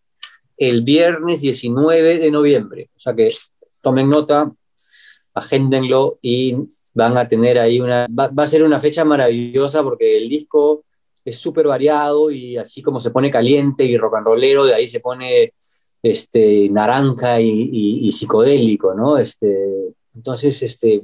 el 0.55 0.81
viernes 0.81 1.41
19 1.41 2.19
de 2.19 2.31
noviembre. 2.31 2.89
O 2.95 2.99
sea 2.99 3.13
que 3.13 3.33
tomen 3.81 4.09
nota, 4.09 4.49
agéndenlo 5.33 6.19
y 6.21 6.55
van 6.93 7.17
a 7.17 7.27
tener 7.27 7.59
ahí 7.59 7.81
una... 7.81 8.07
Va, 8.17 8.31
a 8.33 8.47
ser 8.47 8.63
una 8.63 8.79
fecha 8.79 9.03
maravillosa 9.03 9.83
porque 9.83 10.15
el 10.15 10.29
disco 10.29 10.85
es 11.25 11.35
súper 11.35 11.67
variado 11.67 12.31
y 12.31 12.55
así 12.55 12.81
como 12.81 13.01
se 13.01 13.11
pone 13.11 13.29
caliente 13.29 13.83
y 13.83 13.97
rock 13.97 14.15
and 14.15 14.27
rollero, 14.27 14.63
de 14.63 14.73
ahí 14.73 14.87
se 14.87 15.01
pone 15.01 15.51
este, 16.01 16.69
naranja 16.69 17.41
y, 17.41 17.49
y, 17.49 18.07
y 18.07 18.11
psicodélico, 18.13 18.93
¿no? 18.93 19.17
Este, 19.17 19.95
entonces, 20.15 20.61
este, 20.61 21.01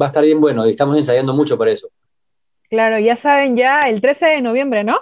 va 0.00 0.06
a 0.06 0.08
estar 0.08 0.24
bien 0.24 0.40
bueno 0.40 0.66
y 0.66 0.70
estamos 0.70 0.96
ensayando 0.96 1.34
mucho 1.34 1.58
para 1.58 1.72
eso. 1.72 1.88
Claro, 2.68 2.98
ya 2.98 3.16
saben 3.16 3.56
ya, 3.56 3.88
el 3.88 4.00
13 4.00 4.26
de 4.26 4.40
noviembre, 4.42 4.84
¿no? 4.84 5.00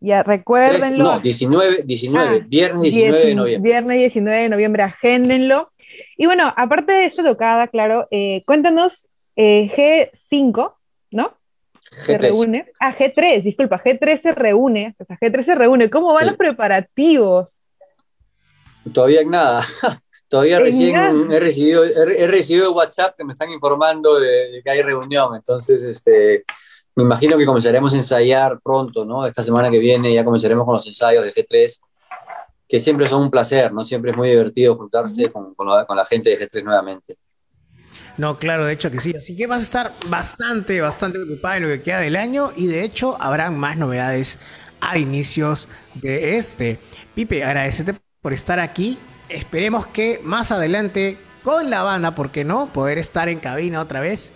Ya 0.00 0.22
recuérdenlo. 0.22 1.04
No, 1.04 1.20
19, 1.20 1.82
19 1.84 2.40
ah, 2.40 2.46
viernes 2.46 2.82
19 2.82 3.16
10, 3.16 3.26
de 3.26 3.34
noviembre. 3.34 3.70
Viernes 3.70 3.98
19 3.98 4.42
de 4.42 4.48
noviembre, 4.48 4.82
agéndenlo. 4.84 5.72
Y 6.16 6.26
bueno, 6.26 6.52
aparte 6.56 6.92
de 6.92 7.06
esta 7.06 7.24
tocada, 7.24 7.66
claro, 7.66 8.06
eh, 8.10 8.44
cuéntanos 8.46 9.08
eh, 9.34 9.70
G5, 9.74 10.74
¿no? 11.10 11.36
G3. 11.90 12.04
Se 12.04 12.18
reúne. 12.18 12.66
Ah, 12.78 12.94
G3, 12.96 13.42
disculpa, 13.42 13.82
G3 13.82 14.20
se 14.20 14.32
reúne. 14.32 14.94
O 14.98 15.04
sea, 15.04 15.18
G3 15.18 15.42
se 15.42 15.54
reúne. 15.54 15.90
¿Cómo 15.90 16.12
van 16.12 16.24
sí. 16.24 16.28
los 16.30 16.36
preparativos? 16.36 17.58
Todavía 18.92 19.24
nada. 19.24 19.64
Todavía 20.28 20.60
recién 20.60 21.30
he 21.30 21.40
recibido, 21.40 21.84
he, 21.84 22.22
he, 22.22 22.26
recibido 22.26 22.72
WhatsApp 22.72 23.16
que 23.16 23.24
me 23.24 23.32
están 23.32 23.50
informando 23.50 24.20
de, 24.20 24.50
de, 24.50 24.62
que 24.62 24.70
hay 24.70 24.82
reunión, 24.82 25.34
entonces 25.34 25.82
este, 25.82 26.44
me 26.94 27.04
imagino 27.04 27.38
que 27.38 27.46
comenzaremos 27.46 27.94
a 27.94 27.96
ensayar 27.96 28.60
pronto, 28.60 29.04
¿no? 29.04 29.24
Esta 29.24 29.42
semana 29.42 29.70
que 29.70 29.78
viene 29.78 30.12
ya 30.12 30.24
comenzaremos 30.24 30.66
con 30.66 30.74
los 30.74 30.86
ensayos 30.86 31.24
de 31.24 31.32
G3, 31.32 31.80
que 32.68 32.80
siempre 32.80 33.08
son 33.08 33.22
un 33.22 33.30
placer, 33.30 33.72
¿no? 33.72 33.86
Siempre 33.86 34.10
es 34.10 34.16
muy 34.16 34.28
divertido 34.28 34.76
juntarse 34.76 35.30
con, 35.30 35.54
con, 35.54 35.66
la, 35.66 35.86
con 35.86 35.96
la 35.96 36.04
gente 36.04 36.30
de 36.30 36.38
G3 36.38 36.62
nuevamente. 36.64 37.16
No, 38.18 38.36
claro, 38.36 38.66
de 38.66 38.72
hecho 38.72 38.90
que 38.90 39.00
sí. 39.00 39.14
Así 39.16 39.36
que 39.36 39.46
vas 39.46 39.60
a 39.60 39.62
estar 39.62 39.94
bastante, 40.08 40.80
bastante 40.80 41.22
ocupado 41.22 41.54
en 41.54 41.62
lo 41.62 41.68
que 41.68 41.82
queda 41.82 42.00
del 42.00 42.16
año 42.16 42.50
y 42.56 42.66
de 42.66 42.82
hecho 42.82 43.16
habrán 43.20 43.56
más 43.56 43.76
novedades 43.76 44.40
a 44.80 44.98
inicios 44.98 45.68
de 46.02 46.36
este. 46.36 46.78
Pipe, 47.14 47.44
agradecerte 47.44 47.98
por 48.20 48.32
estar 48.32 48.58
aquí 48.58 48.98
esperemos 49.28 49.86
que 49.86 50.20
más 50.22 50.52
adelante 50.52 51.18
con 51.42 51.70
la 51.70 51.82
banda, 51.82 52.14
¿por 52.14 52.30
qué 52.30 52.44
no? 52.44 52.72
Poder 52.72 52.98
estar 52.98 53.28
en 53.28 53.40
cabina 53.40 53.80
otra 53.80 54.00
vez 54.00 54.34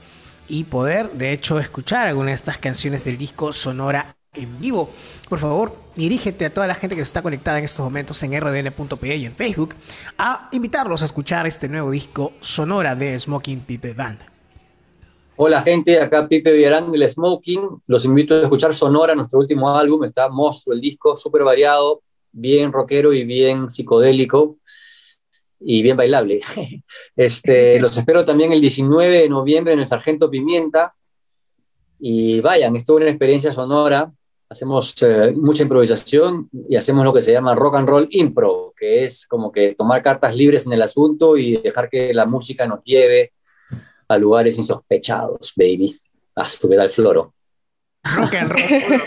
y 0.49 0.64
poder, 0.64 1.11
de 1.12 1.32
hecho, 1.32 1.58
escuchar 1.58 2.08
alguna 2.08 2.28
de 2.28 2.34
estas 2.34 2.58
canciones 2.58 3.04
del 3.04 3.18
disco 3.18 3.52
Sonora 3.52 4.16
en 4.34 4.61
vivo. 4.61 4.90
Por 5.28 5.38
favor, 5.38 5.76
dirígete 5.94 6.46
a 6.46 6.54
toda 6.54 6.66
la 6.66 6.75
gente 6.75 6.96
que 6.96 7.02
está 7.02 7.22
conectada 7.22 7.58
en 7.58 7.64
estos 7.64 7.84
momentos 7.84 8.22
en 8.22 8.38
rdn.pe 8.38 9.16
y 9.16 9.26
en 9.26 9.34
Facebook 9.34 9.75
a 10.16 10.49
invitarlos 10.52 11.02
a 11.02 11.04
escuchar 11.04 11.46
este 11.46 11.68
nuevo 11.68 11.90
disco 11.90 12.32
Sonora 12.40 12.94
de 12.94 13.18
Smoking 13.18 13.61
Pipe 13.61 13.92
Band. 13.94 14.20
Hola 15.37 15.61
gente, 15.61 16.00
acá 16.00 16.28
Pipe 16.28 16.52
Villarán 16.52 16.92
del 16.92 17.08
Smoking. 17.08 17.82
Los 17.87 18.04
invito 18.04 18.34
a 18.34 18.42
escuchar 18.42 18.75
Sonora, 18.75 19.14
nuestro 19.14 19.38
último 19.38 19.75
álbum. 19.75 20.04
Está 20.04 20.28
monstruo 20.28 20.75
el 20.75 20.80
disco, 20.80 21.16
súper 21.16 21.42
variado, 21.42 22.02
bien 22.32 22.72
rockero 22.72 23.12
y 23.12 23.25
bien 23.25 23.68
psicodélico 23.68 24.56
y 25.64 25.83
bien 25.83 25.97
bailable. 25.97 26.40
Este, 27.16 27.78
los 27.78 27.97
espero 27.97 28.25
también 28.25 28.52
el 28.52 28.61
19 28.61 29.19
de 29.21 29.28
noviembre 29.28 29.75
en 29.75 29.81
el 29.81 29.87
Sargento 29.87 30.31
Pimienta. 30.31 30.95
Y 31.99 32.40
vayan, 32.40 32.75
es 32.76 32.85
toda 32.85 33.02
una 33.02 33.11
experiencia 33.11 33.52
sonora. 33.52 34.11
Hacemos 34.49 34.95
eh, 35.02 35.33
mucha 35.37 35.62
improvisación 35.62 36.49
y 36.69 36.76
hacemos 36.76 37.04
lo 37.04 37.12
que 37.12 37.23
se 37.23 37.33
llama 37.33 37.54
rock 37.54 37.76
and 37.76 37.88
roll 37.88 38.09
impro, 38.11 38.75
que 38.76 39.04
es 39.04 39.26
como 39.26 39.50
que 39.50 39.75
tomar 39.75 40.02
cartas 40.02 40.35
libres 40.35 40.66
en 40.66 40.73
el 40.73 40.83
asunto 40.83 41.37
y 41.37 41.57
dejar 41.59 41.88
que 41.88 42.12
la 42.12 42.26
música 42.26 42.66
nos 42.66 42.83
lleve 42.85 43.33
a 44.09 44.19
lugares 44.19 44.59
insospechados, 44.59 45.52
baby. 45.57 45.99
Porque 46.61 46.76
da 46.76 46.85
el 46.85 46.90
floro. 46.90 47.35
Rock 48.16 48.35
and 48.35 48.50
roll, 48.50 49.02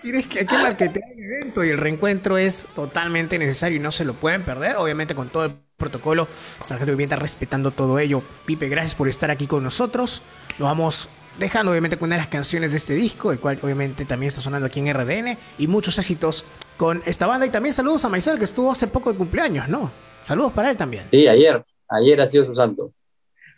tienes 0.00 0.26
que, 0.26 0.44
marketear 0.44 1.12
el 1.12 1.24
evento 1.24 1.64
y 1.64 1.68
el 1.68 1.78
reencuentro 1.78 2.38
es 2.38 2.66
totalmente 2.74 3.38
necesario 3.38 3.76
y 3.76 3.80
no 3.80 3.90
se 3.90 4.04
lo 4.04 4.14
pueden 4.14 4.42
perder, 4.42 4.76
obviamente 4.76 5.14
con 5.14 5.28
todo 5.28 5.44
el 5.44 5.52
protocolo, 5.76 6.28
Sargento 6.30 6.92
Vivienda 6.92 7.16
respetando 7.16 7.70
todo 7.70 7.98
ello. 7.98 8.22
Pipe, 8.46 8.68
gracias 8.68 8.94
por 8.94 9.08
estar 9.08 9.30
aquí 9.30 9.46
con 9.46 9.62
nosotros. 9.62 10.22
Lo 10.58 10.66
vamos 10.66 11.08
dejando 11.38 11.72
obviamente 11.72 11.98
con 11.98 12.08
una 12.08 12.16
de 12.16 12.22
las 12.22 12.28
canciones 12.28 12.72
de 12.72 12.76
este 12.76 12.94
disco, 12.94 13.32
el 13.32 13.40
cual 13.40 13.58
obviamente 13.62 14.04
también 14.04 14.28
está 14.28 14.40
sonando 14.40 14.66
aquí 14.66 14.80
en 14.80 14.92
RDN, 14.92 15.38
y 15.58 15.66
muchos 15.66 15.98
éxitos 15.98 16.44
con 16.76 17.02
esta 17.06 17.26
banda. 17.26 17.46
Y 17.46 17.50
también 17.50 17.72
saludos 17.72 18.04
a 18.04 18.08
Maisel, 18.08 18.38
que 18.38 18.44
estuvo 18.44 18.70
hace 18.70 18.86
poco 18.86 19.12
de 19.12 19.18
cumpleaños, 19.18 19.68
¿no? 19.68 19.90
Saludos 20.22 20.52
para 20.52 20.70
él 20.70 20.76
también. 20.76 21.08
Sí, 21.10 21.26
ayer, 21.26 21.62
ayer 21.88 22.20
ha 22.20 22.26
sido 22.26 22.46
su 22.46 22.54
santo. 22.54 22.92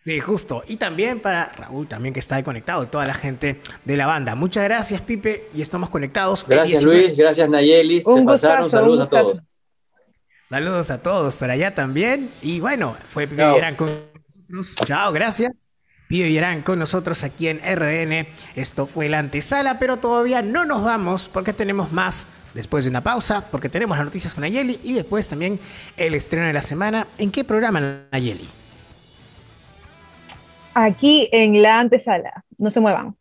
Sí, 0.04 0.20
justo. 0.20 0.62
Y 0.66 0.76
también 0.76 1.18
para 1.18 1.46
Raúl, 1.46 1.88
también 1.88 2.12
que 2.12 2.20
está 2.20 2.36
ahí 2.36 2.42
conectado, 2.42 2.86
toda 2.88 3.06
la 3.06 3.14
gente 3.14 3.58
de 3.86 3.96
la 3.96 4.04
banda. 4.04 4.34
Muchas 4.34 4.64
gracias, 4.64 5.00
Pipe, 5.00 5.48
y 5.54 5.62
estamos 5.62 5.88
conectados. 5.88 6.44
Gracias, 6.46 6.82
Luis, 6.82 7.16
gracias, 7.16 7.48
Nayeli. 7.48 8.02
Se 8.02 8.22
pasaron, 8.22 8.68
saludos 8.68 9.06
a 9.06 9.08
todos. 9.08 9.40
Saludos 10.44 10.90
a 10.90 11.02
todos 11.02 11.36
por 11.36 11.50
allá 11.50 11.74
también. 11.74 12.30
Y 12.42 12.60
bueno, 12.60 12.98
fue 13.08 13.26
Pipe 13.26 13.46
Villarán 13.46 13.76
con 13.76 13.98
nosotros. 14.48 14.86
Chao, 14.86 15.10
gracias. 15.10 15.72
Pipe 16.06 16.26
Villarán 16.26 16.60
con 16.60 16.78
nosotros 16.78 17.24
aquí 17.24 17.48
en 17.48 17.60
RDN. 17.60 18.28
Esto 18.56 18.84
fue 18.84 19.08
la 19.08 19.20
antesala, 19.20 19.78
pero 19.78 19.96
todavía 19.96 20.42
no 20.42 20.66
nos 20.66 20.84
vamos 20.84 21.30
porque 21.32 21.54
tenemos 21.54 21.92
más 21.92 22.26
después 22.52 22.84
de 22.84 22.90
una 22.90 23.02
pausa, 23.02 23.50
porque 23.50 23.70
tenemos 23.70 23.96
las 23.96 24.04
noticias 24.04 24.34
con 24.34 24.42
Nayeli 24.42 24.80
y 24.84 24.92
después 24.92 25.28
también 25.28 25.58
el 25.96 26.14
estreno 26.14 26.46
de 26.46 26.52
la 26.52 26.60
semana. 26.60 27.06
¿En 27.16 27.30
qué 27.30 27.42
programa, 27.42 28.06
Nayeli? 28.12 28.63
Aquí 30.74 31.28
en 31.32 31.62
la 31.62 31.80
antesala. 31.80 32.44
No 32.58 32.70
se 32.70 32.80
muevan. 32.80 33.16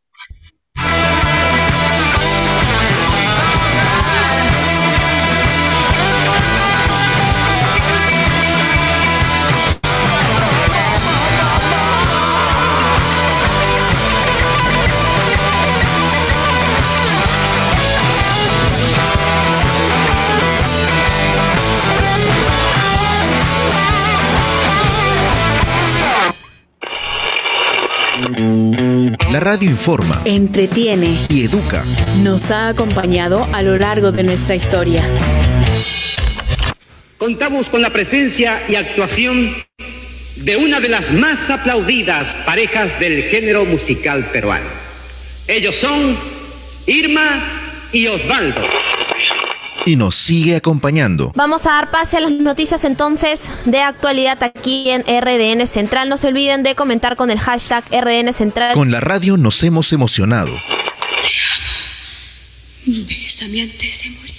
La 29.31 29.39
radio 29.39 29.69
informa, 29.69 30.21
Entretiene. 30.23 31.17
y 31.29 31.43
educa. 31.43 31.83
Nos 32.21 32.51
ha 32.51 32.69
acompañado 32.69 33.45
a 33.51 33.61
lo 33.61 33.77
largo 33.77 34.11
de 34.11 34.23
nuestra 34.23 34.55
historia. 34.55 35.03
contamos 37.17 37.67
con 37.69 37.81
la 37.81 37.89
presencia 37.89 38.63
y 38.67 38.75
actuación 38.75 39.55
de 40.35 40.57
una 40.57 40.79
de 40.79 40.89
las 40.89 41.11
más 41.11 41.49
aplaudidas 41.49 42.33
parejas 42.45 42.99
del 42.99 43.23
género 43.23 43.65
musical 43.65 44.25
peruano. 44.31 44.67
Ellos 45.47 45.75
son 45.77 46.17
Irma 46.85 47.41
y 47.91 48.07
Osvaldo. 48.07 48.61
Y 49.85 49.97
nos 49.97 50.15
sigue 50.15 50.55
acompañando. 50.55 51.33
Vamos 51.35 51.65
a 51.65 51.71
dar 51.71 51.91
pase 51.91 52.17
a 52.17 52.21
las 52.21 52.31
noticias 52.31 52.85
entonces 52.85 53.49
de 53.65 53.81
actualidad 53.81 54.41
aquí 54.41 54.89
en 54.89 55.01
RDN 55.01 55.67
Central. 55.67 56.07
No 56.07 56.17
se 56.17 56.27
olviden 56.27 56.63
de 56.63 56.73
comentar 56.73 57.17
con 57.17 57.29
el 57.29 57.39
hashtag 57.39 57.83
RDN 57.91 58.31
Central. 58.31 58.73
Con 58.73 58.91
la 58.91 59.01
radio 59.01 59.35
nos 59.35 59.61
hemos 59.63 59.91
emocionado. 59.91 60.53
Bésame 62.85 63.61
antes 63.61 64.03
de 64.03 64.09
morir, 64.09 64.35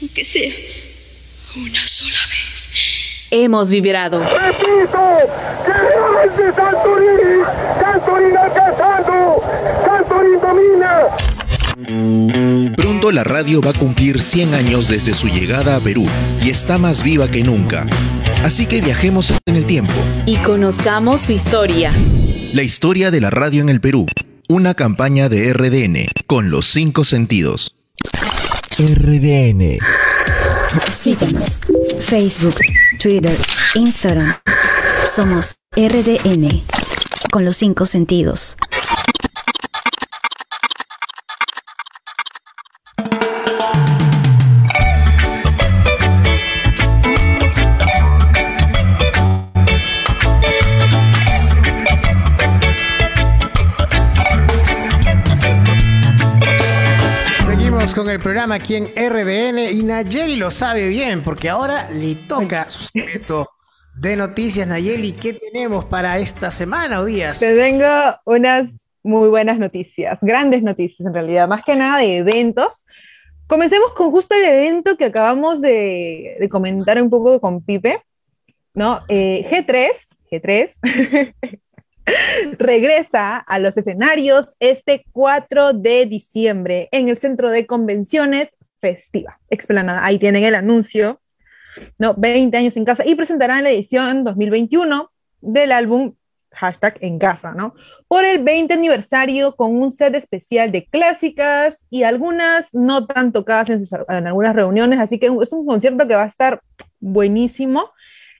aunque 0.00 0.24
sea 0.24 0.52
una 1.56 1.86
sola 1.86 2.18
vez. 2.30 2.68
Hemos 3.30 3.70
vibrado. 3.70 4.20
¡Repito! 4.20 5.18
¡Llegamos 5.66 6.36
de 6.36 6.52
Santorini! 6.52 7.42
¡Santorini 7.80 8.36
alcanzando! 8.36 9.42
¡Santorini 9.86 10.36
domina! 10.40 11.31
Pronto 12.76 13.10
la 13.12 13.24
radio 13.24 13.60
va 13.60 13.70
a 13.70 13.74
cumplir 13.74 14.20
100 14.20 14.54
años 14.54 14.88
desde 14.88 15.14
su 15.14 15.28
llegada 15.28 15.76
a 15.76 15.80
Perú 15.80 16.04
y 16.42 16.50
está 16.50 16.78
más 16.78 17.02
viva 17.02 17.28
que 17.28 17.42
nunca. 17.42 17.86
Así 18.42 18.66
que 18.66 18.80
viajemos 18.80 19.32
en 19.46 19.56
el 19.56 19.64
tiempo. 19.64 19.94
Y 20.26 20.36
conozcamos 20.38 21.22
su 21.22 21.32
historia. 21.32 21.92
La 22.52 22.62
historia 22.62 23.10
de 23.10 23.20
la 23.20 23.30
radio 23.30 23.62
en 23.62 23.68
el 23.68 23.80
Perú. 23.80 24.06
Una 24.48 24.74
campaña 24.74 25.28
de 25.28 25.52
RDN 25.52 26.06
con 26.26 26.50
los 26.50 26.66
cinco 26.66 27.04
sentidos. 27.04 27.74
RDN. 28.78 29.78
Síguenos. 30.90 31.60
Facebook, 32.00 32.56
Twitter, 32.98 33.38
Instagram. 33.74 34.34
Somos 35.14 35.56
RDN. 35.76 36.62
Con 37.30 37.44
los 37.44 37.56
cinco 37.56 37.86
sentidos. 37.86 38.56
Con 58.02 58.10
el 58.10 58.18
programa 58.18 58.56
aquí 58.56 58.74
en 58.74 58.86
RDN 58.86 59.58
y 59.72 59.84
Nayeli 59.84 60.34
lo 60.34 60.50
sabe 60.50 60.88
bien 60.88 61.22
porque 61.22 61.48
ahora 61.48 61.88
le 61.88 62.16
toca 62.16 62.68
su 62.68 62.82
segmento 62.82 63.48
de 63.94 64.16
noticias. 64.16 64.66
Nayeli, 64.66 65.12
¿qué 65.12 65.34
tenemos 65.34 65.84
para 65.84 66.18
esta 66.18 66.50
semana 66.50 66.98
o 66.98 67.04
días? 67.04 67.38
Te 67.38 67.54
tengo 67.54 67.86
unas 68.24 68.70
muy 69.04 69.28
buenas 69.28 69.56
noticias, 69.56 70.18
grandes 70.20 70.64
noticias 70.64 71.06
en 71.06 71.14
realidad, 71.14 71.46
más 71.46 71.64
que 71.64 71.76
nada 71.76 71.98
de 71.98 72.16
eventos. 72.16 72.84
Comencemos 73.46 73.92
con 73.92 74.10
justo 74.10 74.34
el 74.34 74.46
evento 74.46 74.96
que 74.96 75.04
acabamos 75.04 75.60
de, 75.60 76.38
de 76.40 76.48
comentar 76.48 77.00
un 77.00 77.08
poco 77.08 77.40
con 77.40 77.62
Pipe, 77.62 78.02
¿no? 78.74 79.02
Eh, 79.06 79.46
G3, 79.48 79.90
G3, 80.28 80.72
regresa 82.58 83.36
a 83.38 83.58
los 83.58 83.76
escenarios 83.76 84.48
este 84.60 85.04
4 85.12 85.72
de 85.72 86.06
diciembre 86.06 86.88
en 86.92 87.08
el 87.08 87.18
Centro 87.18 87.50
de 87.50 87.66
Convenciones 87.66 88.56
Festiva. 88.80 89.38
Explanada, 89.50 90.04
ahí 90.04 90.18
tienen 90.18 90.44
el 90.44 90.54
anuncio, 90.54 91.20
¿no? 91.98 92.14
20 92.14 92.56
años 92.56 92.76
en 92.76 92.84
casa 92.84 93.04
y 93.06 93.14
presentarán 93.14 93.62
la 93.64 93.70
edición 93.70 94.24
2021 94.24 95.10
del 95.40 95.72
álbum 95.72 96.14
hashtag 96.54 96.98
en 97.00 97.18
casa, 97.18 97.52
¿no? 97.54 97.74
Por 98.08 98.24
el 98.24 98.42
20 98.42 98.74
aniversario 98.74 99.56
con 99.56 99.74
un 99.80 99.90
set 99.90 100.14
especial 100.14 100.70
de 100.70 100.84
clásicas 100.84 101.76
y 101.88 102.02
algunas 102.02 102.66
no 102.74 103.06
tan 103.06 103.32
tocadas 103.32 103.70
en, 103.70 103.86
sus- 103.86 103.98
en 104.08 104.26
algunas 104.26 104.54
reuniones, 104.54 104.98
así 105.00 105.18
que 105.18 105.26
es 105.42 105.52
un 105.52 105.64
concierto 105.64 106.06
que 106.06 106.14
va 106.14 106.24
a 106.24 106.26
estar 106.26 106.60
buenísimo. 107.00 107.90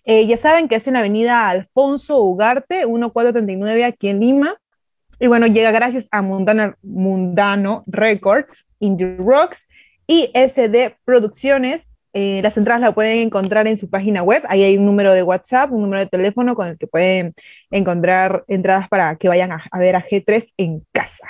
Eh, 0.04 0.26
ya 0.26 0.36
saben 0.36 0.68
que 0.68 0.76
es 0.76 0.86
en 0.86 0.94
la 0.94 1.00
avenida 1.00 1.48
Alfonso 1.48 2.20
Ugarte, 2.20 2.86
1439 2.86 3.84
aquí 3.84 4.08
en 4.08 4.20
Lima. 4.20 4.56
Y 5.20 5.28
bueno, 5.28 5.46
llega 5.46 5.70
gracias 5.70 6.08
a 6.10 6.22
Mundano, 6.22 6.74
Mundano 6.82 7.84
Records, 7.86 8.66
Indie 8.80 9.16
Rocks 9.16 9.68
y 10.06 10.30
SD 10.34 10.96
Producciones. 11.04 11.86
Eh, 12.14 12.40
las 12.42 12.56
entradas 12.56 12.80
las 12.82 12.94
pueden 12.94 13.18
encontrar 13.18 13.68
en 13.68 13.78
su 13.78 13.88
página 13.88 14.22
web. 14.22 14.42
Ahí 14.48 14.64
hay 14.64 14.76
un 14.76 14.84
número 14.84 15.12
de 15.12 15.22
WhatsApp, 15.22 15.70
un 15.70 15.82
número 15.82 16.00
de 16.00 16.06
teléfono 16.06 16.54
con 16.54 16.68
el 16.68 16.78
que 16.78 16.86
pueden 16.86 17.34
encontrar 17.70 18.44
entradas 18.48 18.88
para 18.88 19.16
que 19.16 19.28
vayan 19.28 19.52
a, 19.52 19.64
a 19.70 19.78
ver 19.78 19.96
a 19.96 20.04
G3 20.04 20.52
en 20.56 20.84
casa. 20.92 21.26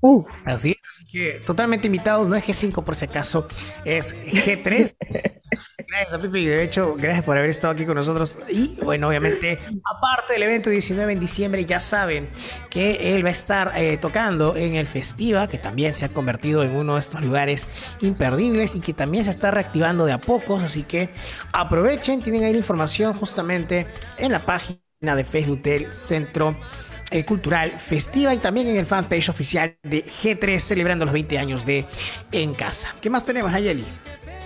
Uf. 0.00 0.28
Así 0.46 0.70
es, 0.70 0.78
así 0.84 1.06
que 1.06 1.40
totalmente 1.46 1.86
invitados, 1.86 2.28
no 2.28 2.34
es 2.34 2.44
G5 2.44 2.82
por 2.82 2.96
si 2.96 3.04
acaso, 3.04 3.46
es 3.84 4.16
G3. 4.16 4.96
gracias 5.92 6.14
a 6.14 6.18
Pipe 6.18 6.40
y 6.40 6.46
de 6.46 6.62
hecho, 6.62 6.94
gracias 6.96 7.22
por 7.22 7.36
haber 7.36 7.50
estado 7.50 7.74
aquí 7.74 7.84
con 7.84 7.96
nosotros. 7.96 8.38
Y 8.48 8.76
bueno, 8.82 9.08
obviamente, 9.08 9.58
aparte 9.84 10.32
del 10.32 10.44
evento 10.44 10.70
19 10.70 11.12
en 11.12 11.20
diciembre, 11.20 11.66
ya 11.66 11.80
saben 11.80 12.30
que 12.70 13.14
él 13.14 13.22
va 13.22 13.28
a 13.28 13.32
estar 13.32 13.72
eh, 13.76 13.98
tocando 13.98 14.56
en 14.56 14.76
el 14.76 14.86
Festiva, 14.86 15.48
que 15.48 15.58
también 15.58 15.92
se 15.92 16.06
ha 16.06 16.08
convertido 16.08 16.64
en 16.64 16.74
uno 16.74 16.94
de 16.94 17.00
estos 17.00 17.20
lugares 17.22 17.68
imperdibles 18.00 18.74
y 18.74 18.80
que 18.80 18.94
también 18.94 19.24
se 19.24 19.30
está 19.30 19.50
reactivando 19.50 20.06
de 20.06 20.12
a 20.12 20.18
pocos, 20.18 20.62
así 20.62 20.82
que 20.82 21.10
aprovechen, 21.52 22.22
tienen 22.22 22.44
ahí 22.44 22.52
la 22.52 22.58
información 22.58 23.12
justamente 23.12 23.86
en 24.16 24.32
la 24.32 24.46
página 24.46 24.80
de 25.14 25.24
Facebook 25.24 25.60
del 25.60 25.92
Centro 25.92 26.56
eh, 27.10 27.26
cultural 27.26 27.78
festiva 27.78 28.32
y 28.32 28.38
también 28.38 28.66
en 28.68 28.78
el 28.78 28.86
fanpage 28.86 29.28
oficial 29.28 29.76
de 29.82 30.02
G3 30.02 30.58
celebrando 30.58 31.04
los 31.04 31.12
20 31.12 31.38
años 31.38 31.66
de 31.66 31.84
En 32.30 32.54
Casa. 32.54 32.94
¿Qué 33.02 33.10
más 33.10 33.26
tenemos, 33.26 33.52
Nayeli? 33.52 33.84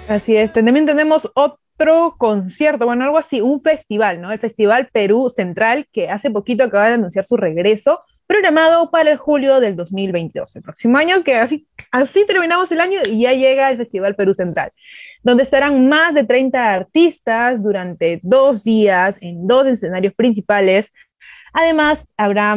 Así 0.08 0.36
es, 0.36 0.52
también 0.52 0.86
tenemos 0.86 1.28
otro 1.34 2.14
concierto, 2.16 2.86
bueno, 2.86 3.04
algo 3.04 3.18
así, 3.18 3.40
un 3.40 3.60
festival, 3.60 4.20
¿no? 4.20 4.30
El 4.30 4.38
Festival 4.38 4.88
Perú 4.92 5.32
Central, 5.34 5.88
que 5.92 6.08
hace 6.08 6.30
poquito 6.30 6.62
acaba 6.62 6.86
de 6.86 6.94
anunciar 6.94 7.24
su 7.24 7.36
regreso, 7.36 8.02
programado 8.28 8.90
para 8.90 9.10
el 9.10 9.16
julio 9.16 9.58
del 9.58 9.74
2022, 9.74 10.56
el 10.56 10.62
próximo 10.62 10.96
año, 10.96 11.24
que 11.24 11.34
así, 11.34 11.66
así 11.90 12.24
terminamos 12.24 12.70
el 12.70 12.80
año 12.80 13.00
y 13.04 13.22
ya 13.22 13.32
llega 13.32 13.68
el 13.68 13.78
Festival 13.78 14.14
Perú 14.14 14.32
Central, 14.32 14.70
donde 15.24 15.42
estarán 15.42 15.88
más 15.88 16.14
de 16.14 16.22
30 16.22 16.74
artistas 16.74 17.62
durante 17.62 18.20
dos 18.22 18.62
días 18.62 19.18
en 19.20 19.46
dos 19.46 19.66
escenarios 19.66 20.14
principales. 20.14 20.92
Además, 21.52 22.06
habrá 22.16 22.56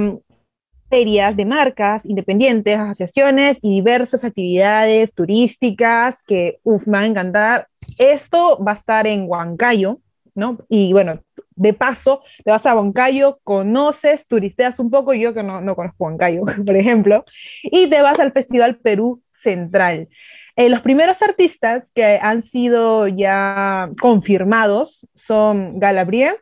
ferias 0.90 1.36
de 1.38 1.46
marcas 1.46 2.06
independientes, 2.06 2.78
asociaciones 2.78 3.60
y 3.62 3.70
diversas 3.70 4.24
actividades 4.24 5.14
turísticas 5.14 6.24
que 6.24 6.60
uf, 6.64 6.88
me 6.88 6.98
va 6.98 7.04
a 7.04 7.08
encantar. 7.08 7.68
Esto 7.98 8.62
va 8.64 8.74
a 8.74 8.76
estar 8.76 9.08
en 9.08 9.26
Huancayo, 9.28 10.00
¿no? 10.34 10.58
Y 10.68 10.92
bueno, 10.94 11.22
de 11.56 11.74
paso, 11.74 12.24
te 12.44 12.52
vas 12.52 12.66
a 12.66 12.76
Huancayo, 12.76 13.40
conoces, 13.44 14.26
turisteas 14.26 14.80
un 14.80 14.90
poco, 14.90 15.14
yo 15.14 15.34
que 15.34 15.44
no, 15.44 15.62
no 15.62 15.76
conozco 15.76 16.06
Huancayo, 16.06 16.44
por 16.66 16.76
ejemplo, 16.76 17.24
y 17.64 17.88
te 17.88 18.02
vas 18.02 18.20
al 18.20 18.32
Festival 18.32 18.78
Perú 18.78 19.22
Central. 19.32 20.10
Eh, 20.56 20.70
los 20.70 20.82
primeros 20.82 21.22
artistas 21.22 21.90
que 21.94 22.20
han 22.22 22.44
sido 22.44 23.08
ya 23.08 23.90
confirmados 24.02 25.08
son 25.16 25.80
Galabrie, 25.80 26.36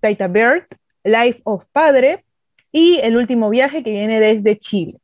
Taita 0.00 0.28
Bird, 0.28 0.64
Life 1.04 1.40
of 1.44 1.64
Padre 1.72 2.24
y 2.72 2.98
El 3.02 3.16
Último 3.16 3.50
Viaje 3.50 3.82
que 3.82 3.90
viene 3.90 4.20
desde 4.20 4.58
Chile. 4.58 4.98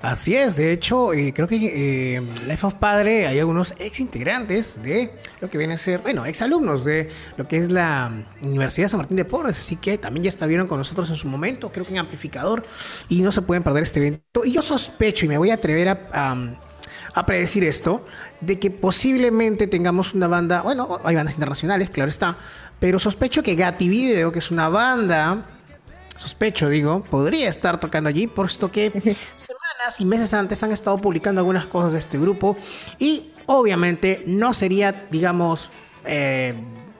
Así 0.00 0.36
es, 0.36 0.54
de 0.54 0.70
hecho, 0.70 1.12
eh, 1.12 1.32
creo 1.34 1.48
que 1.48 2.16
eh, 2.16 2.22
Life 2.46 2.64
of 2.64 2.74
Padre 2.74 3.26
hay 3.26 3.40
algunos 3.40 3.74
ex 3.80 3.98
integrantes 3.98 4.80
de 4.80 5.10
lo 5.40 5.50
que 5.50 5.58
viene 5.58 5.74
a 5.74 5.76
ser, 5.76 6.02
bueno, 6.02 6.24
ex 6.24 6.40
alumnos 6.40 6.84
de 6.84 7.08
lo 7.36 7.48
que 7.48 7.56
es 7.56 7.72
la 7.72 8.12
Universidad 8.42 8.86
San 8.86 8.98
Martín 8.98 9.16
de 9.16 9.24
Porres, 9.24 9.58
así 9.58 9.74
que 9.74 9.98
también 9.98 10.22
ya 10.22 10.28
estuvieron 10.28 10.68
con 10.68 10.78
nosotros 10.78 11.10
en 11.10 11.16
su 11.16 11.26
momento, 11.26 11.72
creo 11.72 11.84
que 11.84 11.90
en 11.90 11.98
Amplificador, 11.98 12.64
y 13.08 13.22
no 13.22 13.32
se 13.32 13.42
pueden 13.42 13.64
perder 13.64 13.82
este 13.82 13.98
evento. 13.98 14.44
Y 14.44 14.52
yo 14.52 14.62
sospecho, 14.62 15.26
y 15.26 15.28
me 15.30 15.36
voy 15.36 15.50
a 15.50 15.54
atrever 15.54 15.88
a, 15.88 16.36
a 17.14 17.26
predecir 17.26 17.64
esto, 17.64 18.06
de 18.40 18.56
que 18.60 18.70
posiblemente 18.70 19.66
tengamos 19.66 20.14
una 20.14 20.28
banda, 20.28 20.62
bueno, 20.62 21.00
hay 21.02 21.16
bandas 21.16 21.34
internacionales, 21.34 21.90
claro 21.90 22.08
está, 22.08 22.38
pero 22.78 23.00
sospecho 23.00 23.42
que 23.42 23.56
Gatti 23.56 23.88
Video, 23.88 24.30
que 24.30 24.38
es 24.38 24.52
una 24.52 24.68
banda 24.68 25.44
sospecho, 26.18 26.68
digo, 26.68 27.02
podría 27.02 27.48
estar 27.48 27.80
tocando 27.80 28.08
allí, 28.08 28.26
puesto 28.26 28.70
que 28.70 28.90
semanas 29.36 30.00
y 30.00 30.04
meses 30.04 30.34
antes 30.34 30.62
han 30.62 30.72
estado 30.72 30.98
publicando 30.98 31.40
algunas 31.40 31.66
cosas 31.66 31.92
de 31.92 31.98
este 31.98 32.18
grupo 32.18 32.56
y 32.98 33.32
obviamente 33.46 34.22
no 34.26 34.52
sería, 34.52 35.06
digamos, 35.10 35.70
eh, 36.04 36.54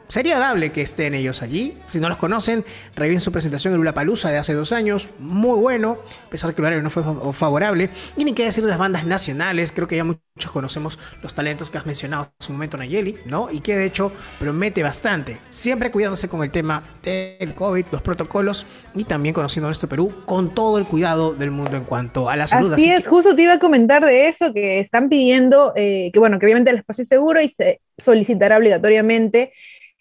sería 0.09 0.39
dable 0.39 0.73
que 0.73 0.83
estén 0.83 1.15
ellos 1.15 1.43
allí. 1.43 1.79
Si 1.89 2.01
no 2.01 2.09
los 2.09 2.19
conocen, 2.19 2.65
revisen 2.97 3.21
su 3.21 3.33
presentación 3.33 3.75
en 3.75 3.95
Palusa 3.95 4.31
de 4.31 4.39
hace 4.39 4.55
dos 4.55 4.73
años. 4.73 5.09
Muy 5.19 5.59
bueno, 5.61 5.99
a 6.27 6.31
pesar 6.31 6.51
de 6.51 6.55
que 6.55 6.63
el 6.63 6.67
horario 6.67 6.83
no 6.83 6.91
fue 6.91 7.03
favorable. 7.33 7.91
Y 8.17 8.25
ni 8.25 8.33
qué 8.33 8.45
decir 8.45 8.65
de 8.65 8.71
las 8.71 8.79
bandas 8.79 9.07
nacionales. 9.07 9.73
Creo 9.73 9.87
que 9.87 9.97
ya 9.97 10.05
muchos 10.05 10.51
conocemos 10.53 10.99
los 11.23 11.35
talentos 11.35 11.71
que 11.71 11.79
has 11.79 11.87
mencionado 11.87 12.33
en 12.39 12.45
su 12.45 12.53
momento, 12.53 12.77
Nayeli, 12.77 13.19
¿no? 13.27 13.51
Y 13.51 13.61
que 13.61 13.77
de 13.77 13.87
hecho 13.87 14.13
promete 14.39 14.83
bastante. 14.83 15.41
Siempre 15.49 15.91
cuidándose 15.91 16.29
con 16.29 16.43
el 16.43 16.51
tema 16.51 16.83
del 17.03 17.55
COVID, 17.55 17.87
los 17.93 18.03
protocolos 18.03 18.67
y 18.95 19.05
también 19.05 19.35
conociendo 19.35 19.69
nuestro 19.69 19.89
Perú 19.89 20.13
con 20.27 20.55
todo 20.55 20.79
el 20.79 20.87
cuidado 20.87 21.35
del 21.35 21.51
mundo 21.51 21.77
en 21.77 21.85
cuanto 21.85 22.29
a 22.29 22.37
la 22.37 22.47
salud. 22.47 22.73
Así, 22.73 22.91
es, 22.91 23.07
justo 23.07 23.35
te 23.35 23.43
iba 23.43 23.55
a 23.55 23.59
comentar 23.59 24.05
de 24.05 24.29
eso, 24.29 24.53
que 24.53 24.81
están 24.81 25.09
pidiendo 25.09 25.73
eh, 25.77 26.11
que, 26.13 26.19
bueno, 26.19 26.39
que 26.39 26.47
obviamente 26.47 26.71
el 26.71 26.79
espacio 26.79 27.03
es 27.03 27.09
seguro 27.09 27.41
y 27.41 27.49
se 27.49 27.81
solicitará 27.99 28.59
obligatoriamente 28.59 29.53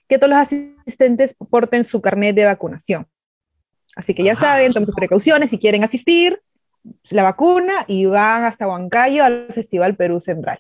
que 0.08 0.18
todos 0.18 0.30
los 0.30 0.40
asistentes 0.40 1.36
porten 1.50 1.84
su 1.84 2.02
carnet 2.02 2.36
de 2.36 2.46
vacunación. 2.46 3.08
Así 3.96 4.14
que 4.14 4.24
ya 4.24 4.36
saben, 4.36 4.74
tomen 4.74 4.86
sus 4.86 4.96
precauciones 4.96 5.50
si 5.50 5.58
quieren 5.58 5.84
asistir, 5.84 6.42
la 7.10 7.24
vacuna 7.24 7.84
y 7.88 8.06
van 8.06 8.44
hasta 8.44 8.68
Huancayo 8.68 9.24
al 9.24 9.48
Festival 9.54 9.96
Perú 9.96 10.22
Central. 10.22 10.60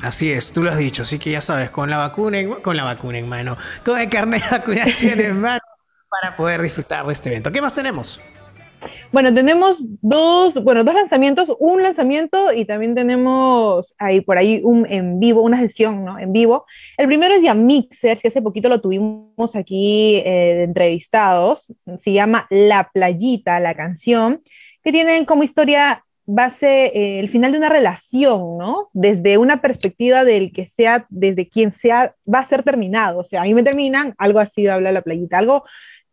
Así 0.00 0.32
es, 0.32 0.52
tú 0.52 0.62
lo 0.62 0.70
has 0.70 0.78
dicho, 0.78 1.02
así 1.02 1.18
que 1.18 1.30
ya 1.30 1.40
sabes, 1.40 1.70
con 1.70 1.90
la 1.90 1.98
vacuna 1.98 2.38
en, 2.38 2.54
con 2.54 2.76
la 2.76 2.84
vacuna 2.84 3.18
en 3.18 3.28
mano, 3.28 3.56
con 3.84 4.00
el 4.00 4.08
carnet 4.08 4.42
de 4.42 4.58
vacunación 4.58 5.20
en 5.20 5.40
mano 5.40 5.62
para 6.08 6.34
poder 6.34 6.62
disfrutar 6.62 7.06
de 7.06 7.12
este 7.12 7.30
evento. 7.30 7.52
¿Qué 7.52 7.60
más 7.60 7.74
tenemos? 7.74 8.20
Bueno, 9.12 9.34
tenemos 9.34 9.84
dos, 10.00 10.54
bueno, 10.64 10.84
dos 10.84 10.94
lanzamientos, 10.94 11.54
un 11.58 11.82
lanzamiento 11.82 12.50
y 12.54 12.64
también 12.64 12.94
tenemos 12.94 13.94
ahí 13.98 14.22
por 14.22 14.38
ahí 14.38 14.62
un 14.64 14.86
en 14.88 15.20
vivo, 15.20 15.42
una 15.42 15.60
sesión, 15.60 16.02
¿no? 16.02 16.18
En 16.18 16.32
vivo. 16.32 16.64
El 16.96 17.08
primero 17.08 17.34
es 17.34 17.42
ya 17.42 17.52
Mixers, 17.52 18.22
que 18.22 18.28
hace 18.28 18.40
poquito 18.40 18.70
lo 18.70 18.80
tuvimos 18.80 19.54
aquí 19.54 20.16
eh, 20.24 20.62
entrevistados. 20.62 21.70
Se 21.98 22.12
llama 22.12 22.46
La 22.48 22.90
Playita, 22.94 23.60
la 23.60 23.74
canción, 23.74 24.42
que 24.82 24.92
tienen 24.92 25.26
como 25.26 25.42
historia 25.42 26.06
base 26.24 26.86
eh, 26.86 27.20
el 27.20 27.28
final 27.28 27.52
de 27.52 27.58
una 27.58 27.68
relación, 27.68 28.56
¿no? 28.56 28.88
Desde 28.94 29.36
una 29.36 29.60
perspectiva 29.60 30.24
del 30.24 30.52
que 30.52 30.66
sea, 30.66 31.06
desde 31.10 31.48
quien 31.48 31.72
sea, 31.72 32.14
va 32.32 32.38
a 32.38 32.48
ser 32.48 32.62
terminado. 32.62 33.18
O 33.18 33.24
sea, 33.24 33.42
a 33.42 33.44
mí 33.44 33.52
me 33.52 33.62
terminan, 33.62 34.14
algo 34.16 34.38
así 34.38 34.66
habla 34.66 34.90
la 34.90 35.02
playita, 35.02 35.36
algo 35.36 35.64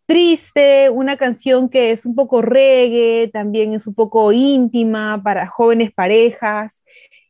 triste, 0.10 0.90
una 0.90 1.18
canción 1.18 1.70
que 1.70 1.92
es 1.92 2.04
un 2.04 2.16
poco 2.16 2.42
reggae, 2.42 3.30
también 3.32 3.76
es 3.76 3.86
un 3.86 3.94
poco 3.94 4.32
íntima 4.32 5.22
para 5.24 5.46
jóvenes 5.46 5.92
parejas. 5.94 6.82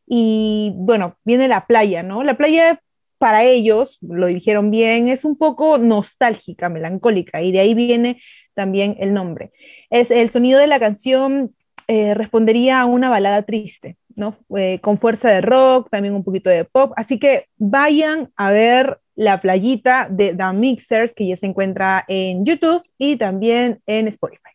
Y 0.06 0.72
bueno, 0.76 1.18
viene 1.22 1.46
la 1.46 1.66
playa, 1.66 2.02
¿no? 2.02 2.24
La 2.24 2.38
playa 2.38 2.80
para 3.18 3.44
ellos, 3.44 3.98
lo 4.00 4.28
dijeron 4.28 4.70
bien, 4.70 5.08
es 5.08 5.26
un 5.26 5.36
poco 5.36 5.76
nostálgica, 5.76 6.70
melancólica, 6.70 7.42
y 7.42 7.52
de 7.52 7.60
ahí 7.60 7.74
viene 7.74 8.22
también 8.54 8.96
el 8.98 9.12
nombre. 9.12 9.52
Es 9.90 10.10
el 10.10 10.30
sonido 10.30 10.58
de 10.58 10.66
la 10.66 10.80
canción 10.80 11.54
eh, 11.86 12.14
respondería 12.14 12.80
a 12.80 12.86
una 12.86 13.10
balada 13.10 13.42
triste, 13.42 13.98
¿no? 14.16 14.38
Con 14.80 14.96
fuerza 14.96 15.28
de 15.28 15.42
rock, 15.42 15.90
también 15.90 16.14
un 16.14 16.24
poquito 16.24 16.48
de 16.48 16.64
pop. 16.64 16.94
Así 16.96 17.18
que 17.18 17.44
vayan 17.58 18.32
a 18.36 18.50
ver 18.50 19.00
la 19.20 19.38
playita 19.42 20.08
de 20.10 20.34
The 20.34 20.52
Mixers, 20.54 21.12
que 21.12 21.28
ya 21.28 21.36
se 21.36 21.44
encuentra 21.44 22.06
en 22.08 22.46
YouTube 22.46 22.82
y 22.96 23.16
también 23.16 23.82
en 23.84 24.08
Spotify. 24.08 24.48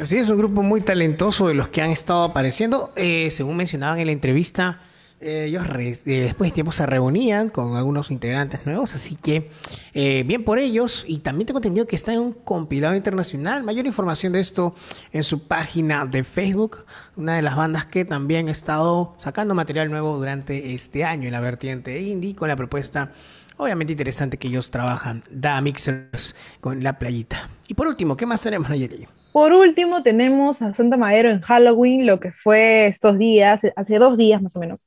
Sí, 0.00 0.18
es 0.18 0.28
un 0.30 0.38
grupo 0.38 0.64
muy 0.64 0.80
talentoso 0.80 1.46
de 1.46 1.54
los 1.54 1.68
que 1.68 1.80
han 1.80 1.90
estado 1.90 2.24
apareciendo. 2.24 2.92
Eh, 2.96 3.30
según 3.30 3.56
mencionaban 3.56 4.00
en 4.00 4.06
la 4.06 4.12
entrevista, 4.12 4.80
eh, 5.24 5.46
ellos 5.46 5.66
eh, 5.66 6.20
después 6.20 6.50
de 6.50 6.54
tiempo 6.54 6.70
se 6.70 6.84
reunían 6.84 7.48
con 7.48 7.76
algunos 7.76 8.10
integrantes 8.10 8.66
nuevos, 8.66 8.94
así 8.94 9.14
que 9.14 9.48
eh, 9.94 10.22
bien 10.26 10.44
por 10.44 10.58
ellos. 10.58 11.04
Y 11.08 11.20
también 11.20 11.46
tengo 11.46 11.60
entendido 11.60 11.86
que 11.86 11.96
está 11.96 12.12
en 12.12 12.20
un 12.20 12.32
compilado 12.34 12.94
internacional. 12.94 13.62
Mayor 13.62 13.86
información 13.86 14.34
de 14.34 14.40
esto 14.40 14.74
en 15.12 15.24
su 15.24 15.48
página 15.48 16.04
de 16.04 16.24
Facebook. 16.24 16.84
Una 17.16 17.36
de 17.36 17.42
las 17.42 17.56
bandas 17.56 17.86
que 17.86 18.04
también 18.04 18.48
ha 18.48 18.50
estado 18.50 19.14
sacando 19.16 19.54
material 19.54 19.90
nuevo 19.90 20.18
durante 20.18 20.74
este 20.74 21.04
año 21.04 21.26
en 21.26 21.32
la 21.32 21.40
vertiente 21.40 21.98
indie 22.02 22.36
con 22.36 22.48
la 22.48 22.56
propuesta. 22.56 23.10
Obviamente 23.56 23.94
interesante 23.94 24.36
que 24.36 24.48
ellos 24.48 24.70
trabajan, 24.70 25.22
Da 25.30 25.58
Mixers 25.62 26.34
con 26.60 26.82
la 26.82 26.98
playita. 26.98 27.48
Y 27.66 27.72
por 27.72 27.86
último, 27.86 28.16
¿qué 28.16 28.26
más 28.26 28.42
tenemos, 28.42 28.68
Nayeli? 28.68 29.08
Por 29.32 29.54
último, 29.54 30.02
tenemos 30.02 30.60
a 30.60 30.74
Santa 30.74 30.98
Madero 30.98 31.30
en 31.30 31.40
Halloween, 31.40 32.04
lo 32.06 32.20
que 32.20 32.32
fue 32.32 32.86
estos 32.86 33.16
días, 33.18 33.62
hace 33.74 33.98
dos 33.98 34.18
días 34.18 34.42
más 34.42 34.54
o 34.54 34.60
menos 34.60 34.84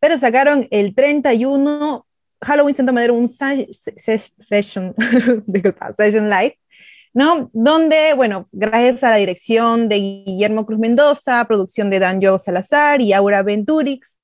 pero 0.00 0.18
sacaron 0.18 0.66
el 0.70 0.94
31 0.94 2.06
Halloween 2.42 2.74
Santa 2.74 2.92
Madero 2.92 3.14
un 3.14 3.28
session, 3.28 4.94
session 5.96 6.30
live, 6.30 6.58
¿no? 7.12 7.50
Donde, 7.52 8.14
bueno, 8.14 8.48
gracias 8.50 9.04
a 9.04 9.10
la 9.10 9.16
dirección 9.16 9.88
de 9.88 9.96
Guillermo 9.96 10.64
Cruz 10.64 10.78
Mendoza, 10.78 11.44
producción 11.46 11.90
de 11.90 11.98
Danjo 11.98 12.38
Salazar 12.38 13.02
y 13.02 13.12
Aura 13.12 13.42
Venturix, 13.42 14.16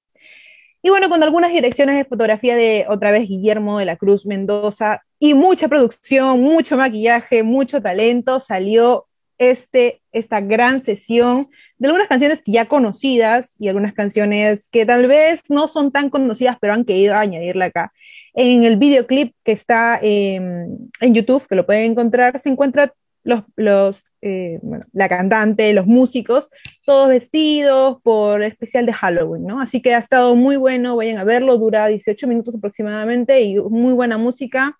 y 0.87 0.89
bueno, 0.89 1.09
con 1.09 1.21
algunas 1.25 1.51
direcciones 1.51 1.97
de 1.97 2.05
fotografía 2.05 2.55
de 2.55 2.87
otra 2.89 3.11
vez 3.11 3.27
Guillermo 3.27 3.81
de 3.81 3.87
la 3.87 3.97
Cruz 3.97 4.25
Mendoza 4.25 5.03
y 5.19 5.35
mucha 5.35 5.67
producción, 5.67 6.41
mucho 6.41 6.77
maquillaje, 6.77 7.43
mucho 7.43 7.83
talento, 7.83 8.39
salió 8.39 9.06
este, 9.39 10.03
esta 10.13 10.41
gran 10.41 10.85
sesión 10.85 11.49
de 11.79 11.89
algunas 11.89 12.09
canciones 12.09 12.43
ya 12.47 12.67
conocidas 12.67 13.55
y 13.59 13.69
algunas 13.69 13.95
canciones 13.95 14.69
que 14.71 14.87
tal 14.87 15.07
vez 15.07 15.43
no 15.49 15.69
son 15.69 15.93
tan 15.93 16.11
conocidas, 16.11 16.57
pero 16.61 16.73
han 16.73 16.85
querido 16.85 17.15
añadirla 17.15 17.67
acá. 17.67 17.93
En 18.35 18.65
el 18.65 18.77
videoclip 18.77 19.35
que 19.45 19.53
está 19.53 19.99
en 20.03 20.91
YouTube, 21.01 21.47
que 21.47 21.55
lo 21.55 21.67
pueden 21.67 21.93
encontrar, 21.93 22.41
se 22.41 22.49
encuentran 22.49 22.93
los, 23.25 23.45
los 23.57 24.05
eh, 24.23 24.59
la 24.93 25.09
cantante, 25.09 25.73
los 25.73 25.87
músicos, 25.87 26.49
todos 26.85 27.09
vestidos 27.09 27.99
por 28.03 28.43
especial 28.43 28.87
de 28.87 28.93
Halloween, 28.93 29.47
¿no? 29.47 29.61
Así 29.61 29.81
que 29.81 29.95
ha 29.95 29.99
estado 29.99 30.35
muy 30.35 30.57
bueno, 30.57 30.97
vayan 30.97 31.19
a 31.19 31.25
verlo, 31.25 31.59
dura 31.59 31.87
18 31.87 32.27
minutos 32.27 32.55
aproximadamente 32.57 33.41
y 33.43 33.57
muy 33.57 33.93
buena 33.93 34.19
música, 34.19 34.79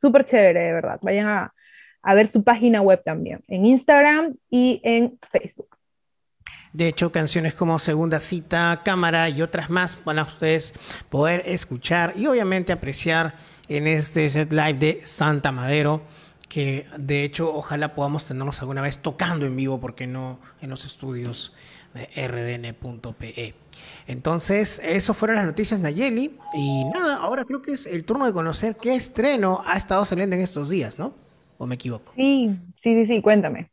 súper 0.00 0.24
chévere, 0.24 0.60
de 0.60 0.72
verdad. 0.72 0.98
Vayan 1.02 1.26
a, 1.26 1.53
a 2.04 2.14
ver 2.14 2.28
su 2.28 2.44
página 2.44 2.80
web 2.82 3.02
también, 3.04 3.42
en 3.48 3.66
Instagram 3.66 4.36
y 4.50 4.80
en 4.84 5.18
Facebook. 5.32 5.76
De 6.72 6.88
hecho, 6.88 7.12
canciones 7.12 7.54
como 7.54 7.78
Segunda 7.78 8.20
Cita, 8.20 8.82
Cámara 8.84 9.28
y 9.28 9.42
otras 9.42 9.70
más 9.70 9.98
van 10.04 10.18
a 10.18 10.24
ustedes 10.24 10.74
poder 11.08 11.42
escuchar 11.46 12.12
y 12.16 12.26
obviamente 12.26 12.72
apreciar 12.72 13.36
en 13.68 13.86
este 13.86 14.28
set 14.28 14.52
live 14.52 14.74
de 14.74 15.00
Santa 15.04 15.52
Madero, 15.52 16.02
que 16.48 16.86
de 16.98 17.24
hecho 17.24 17.54
ojalá 17.54 17.94
podamos 17.94 18.26
tenerlos 18.26 18.60
alguna 18.60 18.82
vez 18.82 18.98
tocando 18.98 19.46
en 19.46 19.56
vivo, 19.56 19.80
porque 19.80 20.06
no 20.06 20.40
en 20.60 20.70
los 20.70 20.84
estudios 20.84 21.54
de 21.94 22.08
rdn.pe. 22.26 23.54
Entonces, 24.08 24.80
eso 24.84 25.14
fueron 25.14 25.36
las 25.36 25.46
noticias 25.46 25.80
Nayeli. 25.80 26.36
Y 26.54 26.84
nada, 26.92 27.16
ahora 27.16 27.44
creo 27.44 27.62
que 27.62 27.72
es 27.72 27.86
el 27.86 28.04
turno 28.04 28.26
de 28.26 28.32
conocer 28.32 28.76
qué 28.76 28.94
estreno 28.94 29.62
ha 29.64 29.76
estado 29.76 30.04
saliendo 30.04 30.36
en 30.36 30.42
estos 30.42 30.68
días, 30.68 30.98
¿no? 30.98 31.14
¿O 31.58 31.66
me 31.66 31.74
equivoco? 31.76 32.14
Sí, 32.16 32.50
sí, 32.76 32.94
sí, 32.94 33.06
sí, 33.06 33.22
cuéntame. 33.22 33.70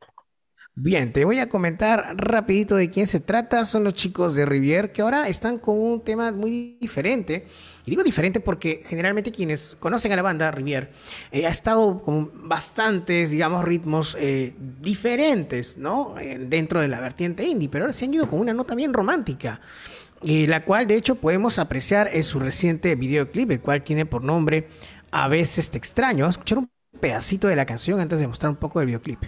Bien, 0.74 1.12
te 1.12 1.26
voy 1.26 1.38
a 1.40 1.50
comentar 1.50 2.16
rapidito 2.18 2.76
de 2.78 2.90
quién 2.90 3.06
se 3.06 3.20
trata. 3.20 3.66
Son 3.66 3.84
los 3.84 3.94
chicos 3.94 4.36
de 4.36 4.46
Rivier 4.46 4.92
que 4.94 5.02
ahora 5.02 5.28
están 5.28 5.60
con 5.60 5.78
un 5.78 6.02
tema 6.02 6.32
muy 6.32 6.78
diferente. 6.80 7.46
Y 7.86 7.92
digo 7.92 8.04
diferente 8.04 8.40
porque 8.40 8.82
generalmente 8.86 9.32
quienes 9.34 9.76
conocen 9.76 10.14
a 10.14 10.16
la 10.16 10.22
banda 10.22 10.50
Rivier 10.50 10.92
eh, 11.32 11.46
ha 11.46 11.50
estado 11.50 12.02
con 12.02 12.48
bastantes, 12.48 13.32
digamos, 13.32 13.66
ritmos 13.66 14.16
eh, 14.20 14.56
diferentes, 14.80 15.78
¿no? 15.78 16.16
Eh, 16.18 16.38
dentro 16.40 16.80
de 16.80 16.88
la 16.88 17.02
vertiente 17.02 17.44
indie, 17.46 17.68
pero 17.70 17.84
ahora 17.84 17.94
se 17.94 18.06
han 18.06 18.14
ido 18.14 18.30
con 18.30 18.40
una 18.40 18.54
nota 18.54 18.74
bien 18.74 18.94
romántica. 18.94 19.60
Y 20.22 20.48
la 20.48 20.64
cual 20.64 20.88
de 20.88 20.96
hecho 20.96 21.16
podemos 21.16 21.60
apreciar 21.60 22.10
en 22.14 22.24
su 22.24 22.40
reciente 22.40 22.96
videoclip, 22.96 23.52
el 23.52 23.62
cual 23.62 23.84
tiene 23.84 24.06
por 24.06 24.24
nombre 24.24 24.68
A 25.12 25.28
veces 25.28 25.72
te 25.72 25.78
extraño. 25.78 26.24
Vamos 26.24 26.38
a 26.38 26.40
escuchar 26.40 26.58
un 26.60 26.70
pedacito 27.00 27.48
de 27.48 27.56
la 27.56 27.66
canción 27.66 28.00
antes 28.00 28.20
de 28.20 28.28
mostrar 28.28 28.50
un 28.50 28.58
poco 28.58 28.80
del 28.80 28.88
videoclip. 28.88 29.24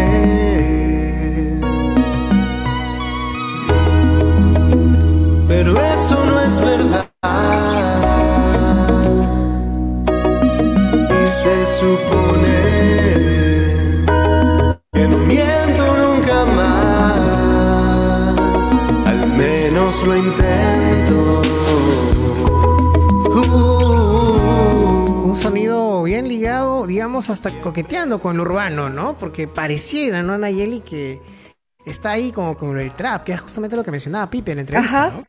Pero 5.48 5.80
eso 5.80 6.26
no 6.26 6.40
es 6.40 6.60
verdad. 6.62 7.10
Y 11.22 11.28
se 11.28 11.66
supone 11.66 12.58
que 14.94 15.08
no 15.08 15.18
miento 15.18 15.98
nunca 15.98 16.46
más. 16.46 17.88
Al 19.06 19.28
menos 19.36 20.04
lo 20.08 20.16
intento. 20.16 20.89
Digamos, 27.00 27.30
hasta 27.30 27.50
coqueteando 27.62 28.20
con 28.20 28.36
lo 28.36 28.44
urbano, 28.44 28.90
¿no? 28.90 29.18
Porque 29.18 29.48
pareciera, 29.48 30.22
¿no, 30.22 30.38
Nayeli? 30.38 30.82
Que 30.82 31.22
está 31.86 32.12
ahí 32.12 32.34
como 32.34 32.58
con 32.58 32.78
el 32.78 32.92
trap, 32.92 33.24
que 33.24 33.32
es 33.32 33.40
justamente 33.40 33.78
lo 33.78 33.86
que 33.86 33.92
mencionaba 33.92 34.30
Pipe 34.30 34.52
en 34.52 34.58
la 34.58 34.62
entrevista, 34.64 35.06
Ajá. 35.06 35.12
¿no? 35.12 35.24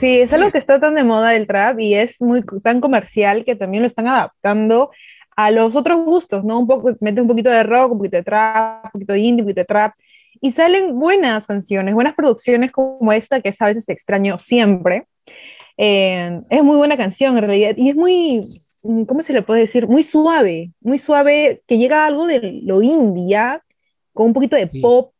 Sí, 0.00 0.18
es 0.18 0.32
algo 0.32 0.50
que 0.50 0.58
está 0.58 0.80
tan 0.80 0.96
de 0.96 1.04
moda 1.04 1.36
el 1.36 1.46
trap 1.46 1.78
y 1.78 1.94
es 1.94 2.20
muy 2.20 2.42
tan 2.64 2.80
comercial 2.80 3.44
que 3.44 3.54
también 3.54 3.84
lo 3.84 3.86
están 3.86 4.08
adaptando 4.08 4.90
a 5.36 5.52
los 5.52 5.76
otros 5.76 6.04
gustos, 6.04 6.42
¿no? 6.42 6.58
Un 6.58 6.66
poco, 6.66 6.96
mete 6.98 7.20
un 7.20 7.28
poquito 7.28 7.48
de 7.48 7.62
rock, 7.62 7.92
un 7.92 7.98
poquito 7.98 8.16
de 8.16 8.24
trap, 8.24 8.86
un 8.86 8.90
poquito 8.90 9.12
de 9.12 9.20
indie, 9.20 9.42
un 9.42 9.46
poquito 9.46 9.60
de 9.60 9.66
trap. 9.66 9.92
Y 10.40 10.50
salen 10.50 10.98
buenas 10.98 11.46
canciones, 11.46 11.94
buenas 11.94 12.16
producciones 12.16 12.72
como 12.72 13.12
esta, 13.12 13.40
que 13.40 13.50
es 13.50 13.62
a 13.62 13.66
veces 13.66 13.86
te 13.86 13.92
extraño 13.92 14.36
siempre. 14.40 15.06
Eh, 15.76 16.40
es 16.50 16.64
muy 16.64 16.76
buena 16.76 16.96
canción 16.96 17.38
en 17.38 17.44
realidad 17.44 17.74
y 17.76 17.90
es 17.90 17.94
muy, 17.94 18.42
¿cómo 18.82 19.22
se 19.22 19.32
le 19.32 19.42
puede 19.42 19.60
decir? 19.60 19.86
Muy 19.86 20.04
suave, 20.04 20.72
muy 20.80 20.98
suave, 20.98 21.62
que 21.66 21.78
llega 21.78 22.04
a 22.04 22.06
algo 22.06 22.26
de 22.26 22.60
lo 22.64 22.82
india, 22.82 23.62
con 24.12 24.26
un 24.26 24.32
poquito 24.32 24.56
de 24.56 24.66
pop, 24.66 25.12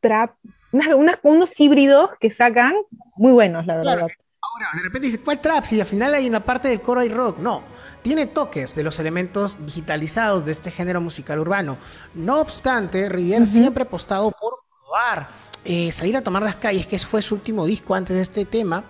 trap, 0.00 0.34
unas- 0.72 0.94
unas- 0.94 1.18
unos 1.22 1.58
híbridos 1.60 2.10
que 2.20 2.30
sacan 2.30 2.74
muy 3.16 3.32
buenos, 3.32 3.66
la 3.66 3.76
verdad. 3.76 3.96
Claro. 3.96 4.08
Ahora, 4.40 4.66
de 4.74 4.82
repente 4.82 5.06
dice, 5.06 5.18
¿cuál 5.20 5.40
trap? 5.40 5.64
Si 5.64 5.80
al 5.80 5.86
final 5.86 6.14
hay 6.14 6.28
una 6.28 6.44
parte 6.44 6.68
del 6.68 6.80
coro 6.80 7.00
hay 7.00 7.08
rock. 7.08 7.38
No, 7.38 7.62
tiene 8.02 8.26
toques 8.26 8.74
de 8.74 8.82
los 8.84 8.98
elementos 9.00 9.66
digitalizados 9.66 10.46
de 10.46 10.52
este 10.52 10.70
género 10.70 11.00
musical 11.00 11.38
urbano. 11.40 11.76
No 12.14 12.40
obstante, 12.40 13.08
Rivière 13.10 13.46
siempre 13.46 13.82
ha 13.82 13.86
apostado 13.86 14.30
por 14.30 14.54
probar, 14.84 15.28
eh, 15.64 15.90
salir 15.92 16.16
a 16.16 16.22
tomar 16.22 16.42
las 16.42 16.56
calles, 16.56 16.86
que 16.86 16.98
fue 17.00 17.20
su 17.20 17.34
último 17.34 17.66
disco 17.66 17.94
antes 17.94 18.16
de 18.16 18.22
este 18.22 18.44
tema. 18.44 18.84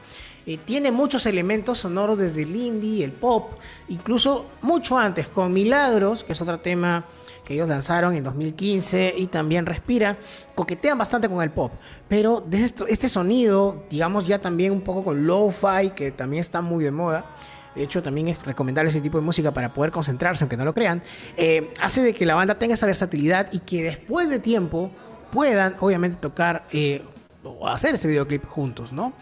Eh, 0.48 0.58
tiene 0.64 0.90
muchos 0.90 1.26
elementos 1.26 1.76
sonoros 1.76 2.20
desde 2.20 2.42
el 2.44 2.56
indie, 2.56 3.04
el 3.04 3.12
pop, 3.12 3.52
incluso 3.88 4.46
mucho 4.62 4.96
antes, 4.96 5.28
con 5.28 5.52
Milagros, 5.52 6.24
que 6.24 6.32
es 6.32 6.40
otro 6.40 6.58
tema 6.61 7.04
que 7.44 7.52
ellos 7.52 7.68
lanzaron 7.68 8.14
en 8.14 8.24
2015, 8.24 9.12
y 9.18 9.26
también 9.26 9.66
Respira, 9.66 10.16
coquetean 10.54 10.96
bastante 10.96 11.28
con 11.28 11.42
el 11.42 11.50
pop, 11.50 11.72
pero 12.08 12.42
de 12.46 12.64
esto- 12.64 12.87
este 12.87 13.11
sonido, 13.11 13.84
digamos 13.90 14.26
ya 14.26 14.38
también 14.38 14.72
un 14.72 14.80
poco 14.80 15.04
con 15.04 15.26
lo-fi, 15.26 15.90
que 15.94 16.12
también 16.12 16.40
está 16.40 16.62
muy 16.62 16.82
de 16.82 16.92
moda, 16.92 17.26
de 17.74 17.82
hecho 17.82 18.02
también 18.02 18.28
es 18.28 18.42
recomendable 18.42 18.88
ese 18.88 19.02
tipo 19.02 19.18
de 19.18 19.24
música 19.24 19.52
para 19.52 19.74
poder 19.74 19.92
concentrarse, 19.92 20.44
aunque 20.44 20.56
no 20.56 20.64
lo 20.64 20.72
crean, 20.72 21.02
eh, 21.37 21.70
hace 21.78 22.00
de 22.00 22.14
que 22.14 22.24
la 22.24 22.34
banda 22.34 22.54
tenga 22.58 22.72
esa 22.72 22.87
versatilidad 22.87 23.52
y 23.52 23.58
que 23.58 23.82
después 23.82 24.30
de 24.30 24.38
tiempo 24.38 24.90
puedan 25.30 25.76
obviamente 25.80 26.16
tocar 26.16 26.64
eh, 26.72 27.02
o 27.50 27.68
hacer 27.68 27.94
este 27.94 28.08
videoclip 28.08 28.44
juntos, 28.44 28.92
¿no? 28.92 29.12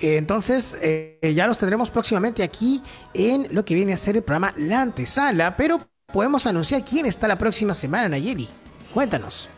Eh, 0.00 0.16
entonces, 0.16 0.76
eh, 0.82 1.32
ya 1.34 1.46
los 1.46 1.58
tendremos 1.58 1.90
próximamente 1.90 2.42
aquí 2.42 2.82
en 3.12 3.48
lo 3.54 3.64
que 3.64 3.74
viene 3.74 3.92
a 3.92 3.96
ser 3.96 4.16
el 4.16 4.22
programa 4.22 4.52
La 4.56 4.82
Antesala, 4.82 5.56
pero 5.56 5.78
podemos 6.12 6.46
anunciar 6.46 6.84
quién 6.84 7.06
está 7.06 7.28
la 7.28 7.36
próxima 7.38 7.74
semana, 7.74 8.08
Nayeli. 8.08 8.48
Cuéntanos. 8.92 9.48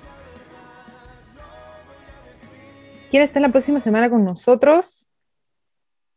¿Quién 3.10 3.22
está 3.22 3.40
la 3.40 3.50
próxima 3.50 3.80
semana 3.80 4.10
con 4.10 4.24
nosotros? 4.24 5.06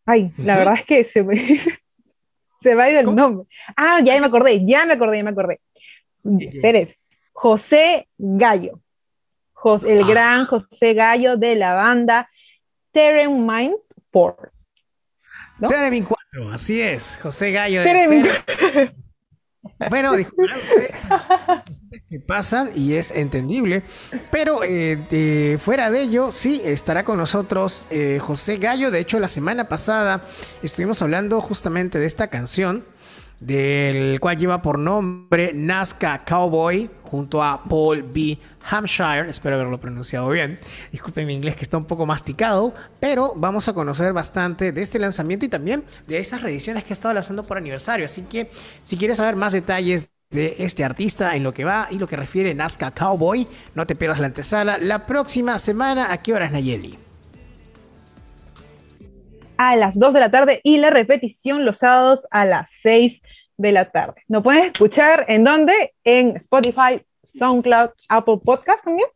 Ay, 0.05 0.33
la 0.37 0.57
verdad 0.57 0.75
es 0.75 0.85
que 0.85 1.03
se 1.03 1.23
me, 1.23 1.37
se 2.61 2.75
me 2.75 2.81
ha 2.81 2.91
ido 2.91 2.99
el 3.01 3.15
nombre. 3.15 3.47
Ah, 3.77 3.99
ya 4.03 4.19
me 4.19 4.25
acordé, 4.25 4.65
ya 4.65 4.85
me 4.85 4.93
acordé, 4.93 5.17
ya 5.17 5.23
me 5.23 5.29
acordé. 5.29 5.61
Pérez, 6.61 6.95
José 7.31 8.07
Gallo. 8.17 8.81
El 9.85 10.05
gran 10.05 10.45
José 10.45 10.93
Gallo 10.93 11.37
de 11.37 11.55
la 11.55 11.73
banda 11.73 12.29
Terem 12.91 13.45
Mind 13.45 13.75
4. 14.11 14.51
Teremin 15.67 16.05
4, 16.05 16.51
así 16.53 16.79
es, 16.81 17.19
José 17.21 17.51
Gallo. 17.51 17.81
de 17.81 17.85
Teremin. 17.85 18.27
Bueno, 19.89 20.13
disculparán 20.15 20.59
ustedes 20.61 20.91
cosas 21.65 21.81
que 22.09 22.19
pasan 22.19 22.69
y 22.75 22.93
es 22.95 23.11
entendible, 23.11 23.83
pero 24.31 24.63
eh, 24.63 24.97
de- 25.09 25.57
fuera 25.61 25.91
de 25.91 26.01
ello, 26.01 26.31
sí, 26.31 26.61
estará 26.63 27.03
con 27.03 27.17
nosotros 27.17 27.87
eh, 27.89 28.19
José 28.21 28.57
Gallo. 28.57 28.89
De 28.91 28.99
hecho, 28.99 29.19
la 29.19 29.27
semana 29.27 29.67
pasada 29.67 30.21
estuvimos 30.63 31.01
hablando 31.01 31.41
justamente 31.41 31.99
de 31.99 32.05
esta 32.05 32.27
canción, 32.27 32.85
del 33.39 34.19
cual 34.19 34.37
lleva 34.37 34.61
por 34.61 34.77
nombre 34.77 35.53
Nazca 35.53 36.23
Cowboy, 36.25 36.89
junto 37.03 37.43
a 37.43 37.63
Paul 37.63 38.03
B. 38.03 38.37
Hampshire. 38.69 39.29
Espero 39.29 39.55
haberlo 39.55 39.79
pronunciado 39.79 40.29
bien. 40.29 40.59
Disculpen 40.91 41.25
mi 41.25 41.33
inglés 41.33 41.55
que 41.55 41.63
está 41.63 41.77
un 41.77 41.85
poco 41.85 42.05
masticado, 42.05 42.73
pero 42.99 43.33
vamos 43.35 43.67
a 43.67 43.73
conocer 43.73 44.13
bastante 44.13 44.71
de 44.71 44.81
este 44.81 44.99
lanzamiento 44.99 45.45
y 45.45 45.49
también 45.49 45.83
de 46.07 46.19
esas 46.19 46.41
reediciones 46.41 46.83
que 46.83 46.91
he 46.91 46.93
estado 46.93 47.13
lanzando 47.13 47.43
por 47.43 47.57
aniversario. 47.57 48.05
Así 48.05 48.23
que 48.23 48.49
si 48.83 48.97
quieres 48.97 49.17
saber 49.17 49.35
más 49.35 49.53
detalles 49.53 50.11
de 50.29 50.57
este 50.59 50.83
artista 50.83 51.35
en 51.35 51.43
lo 51.43 51.53
que 51.53 51.65
va 51.65 51.87
y 51.89 51.97
lo 51.97 52.07
que 52.07 52.15
refiere 52.15 52.53
Nazca 52.53 52.91
Cowboy, 52.91 53.47
no 53.73 53.87
te 53.87 53.95
pierdas 53.95 54.19
la 54.19 54.27
antesala 54.27 54.77
la 54.77 55.05
próxima 55.05 55.57
semana. 55.57 56.11
¿A 56.11 56.21
qué 56.21 56.33
horas, 56.33 56.51
Nayeli? 56.51 57.08
A 59.59 59.75
las 59.75 59.99
2 59.99 60.13
de 60.13 60.19
la 60.21 60.31
tarde 60.31 60.61
y 60.63 60.77
la 60.77 60.89
repetición 60.89 61.65
los 61.65 61.79
sábados 61.79 62.25
a 62.31 62.45
las 62.45 62.69
6 62.81 63.21
de 63.57 63.71
la 63.73 63.91
tarde. 63.91 64.23
¿Nos 64.29 64.41
puedes 64.41 64.67
escuchar 64.67 65.25
en 65.27 65.43
dónde? 65.43 65.93
En 66.05 66.37
Spotify, 66.37 67.05
SoundCloud, 67.25 67.89
Apple 68.07 68.39
Podcast 68.41 68.85
también. 68.85 69.09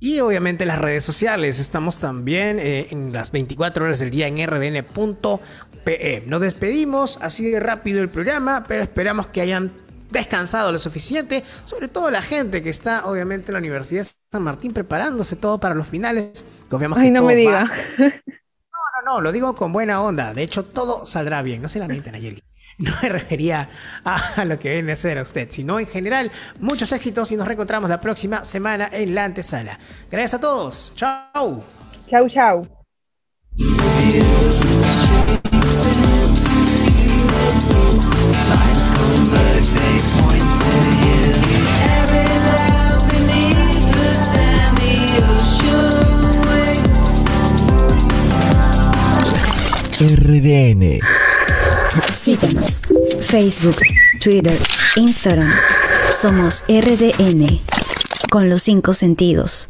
Y 0.00 0.20
obviamente 0.20 0.66
las 0.66 0.78
redes 0.78 1.02
sociales. 1.02 1.58
Estamos 1.58 1.98
también 1.98 2.58
eh, 2.58 2.88
en 2.90 3.14
las 3.14 3.32
24 3.32 3.86
horas 3.86 4.00
del 4.00 4.10
día 4.10 4.28
en 4.28 4.36
rdn.pe. 4.46 6.22
Nos 6.26 6.42
despedimos 6.42 7.18
así 7.22 7.50
de 7.50 7.58
rápido 7.58 8.02
el 8.02 8.10
programa, 8.10 8.64
pero 8.68 8.82
esperamos 8.82 9.28
que 9.28 9.40
hayan 9.40 9.70
descansado 10.10 10.72
lo 10.72 10.78
suficiente, 10.78 11.42
sobre 11.64 11.88
todo 11.88 12.10
la 12.10 12.20
gente 12.20 12.62
que 12.62 12.68
está 12.68 13.06
obviamente 13.06 13.46
en 13.48 13.54
la 13.54 13.60
Universidad 13.60 14.02
de 14.02 14.10
San 14.30 14.42
Martín 14.42 14.74
preparándose 14.74 15.36
todo 15.36 15.58
para 15.58 15.74
los 15.74 15.88
finales. 15.88 16.44
Confiamos 16.68 16.98
Ay, 16.98 17.06
que 17.06 17.10
no 17.12 17.20
todo 17.20 17.28
me 17.28 17.34
diga. 17.34 17.72
No, 17.96 18.12
no, 19.04 19.20
lo 19.20 19.32
digo 19.32 19.54
con 19.54 19.72
buena 19.72 20.02
onda. 20.02 20.34
De 20.34 20.42
hecho, 20.42 20.64
todo 20.64 21.04
saldrá 21.04 21.42
bien. 21.42 21.62
No 21.62 21.68
se 21.68 21.78
lamenten, 21.78 22.12
Nayeli. 22.12 22.42
No 22.78 22.90
me 23.02 23.08
refería 23.08 23.68
a, 24.04 24.44
lo 24.44 24.58
que 24.58 24.72
viene 24.72 24.92
a 24.92 24.96
ser 24.96 25.18
a 25.18 25.22
usted, 25.22 25.48
sino 25.50 25.78
en 25.78 25.86
general, 25.86 26.32
muchos 26.58 26.90
éxitos 26.90 27.30
y 27.30 27.36
nos 27.36 27.46
reencontramos 27.46 27.88
la 27.88 28.00
próxima 28.00 28.44
semana 28.44 28.88
en 28.90 29.14
la 29.14 29.24
antesala. 29.24 29.78
Gracias 30.10 30.34
a 30.34 30.40
todos. 30.40 30.92
Chao. 30.96 31.64
Chau, 32.08 32.28
chau. 32.28 32.66
RDN. 50.24 51.00
Síguenos. 52.10 52.80
Facebook, 53.20 53.76
Twitter, 54.20 54.58
Instagram. 54.96 55.52
Somos 56.18 56.64
RDN. 56.66 57.60
Con 58.30 58.48
los 58.48 58.62
cinco 58.62 58.94
sentidos. 58.94 59.68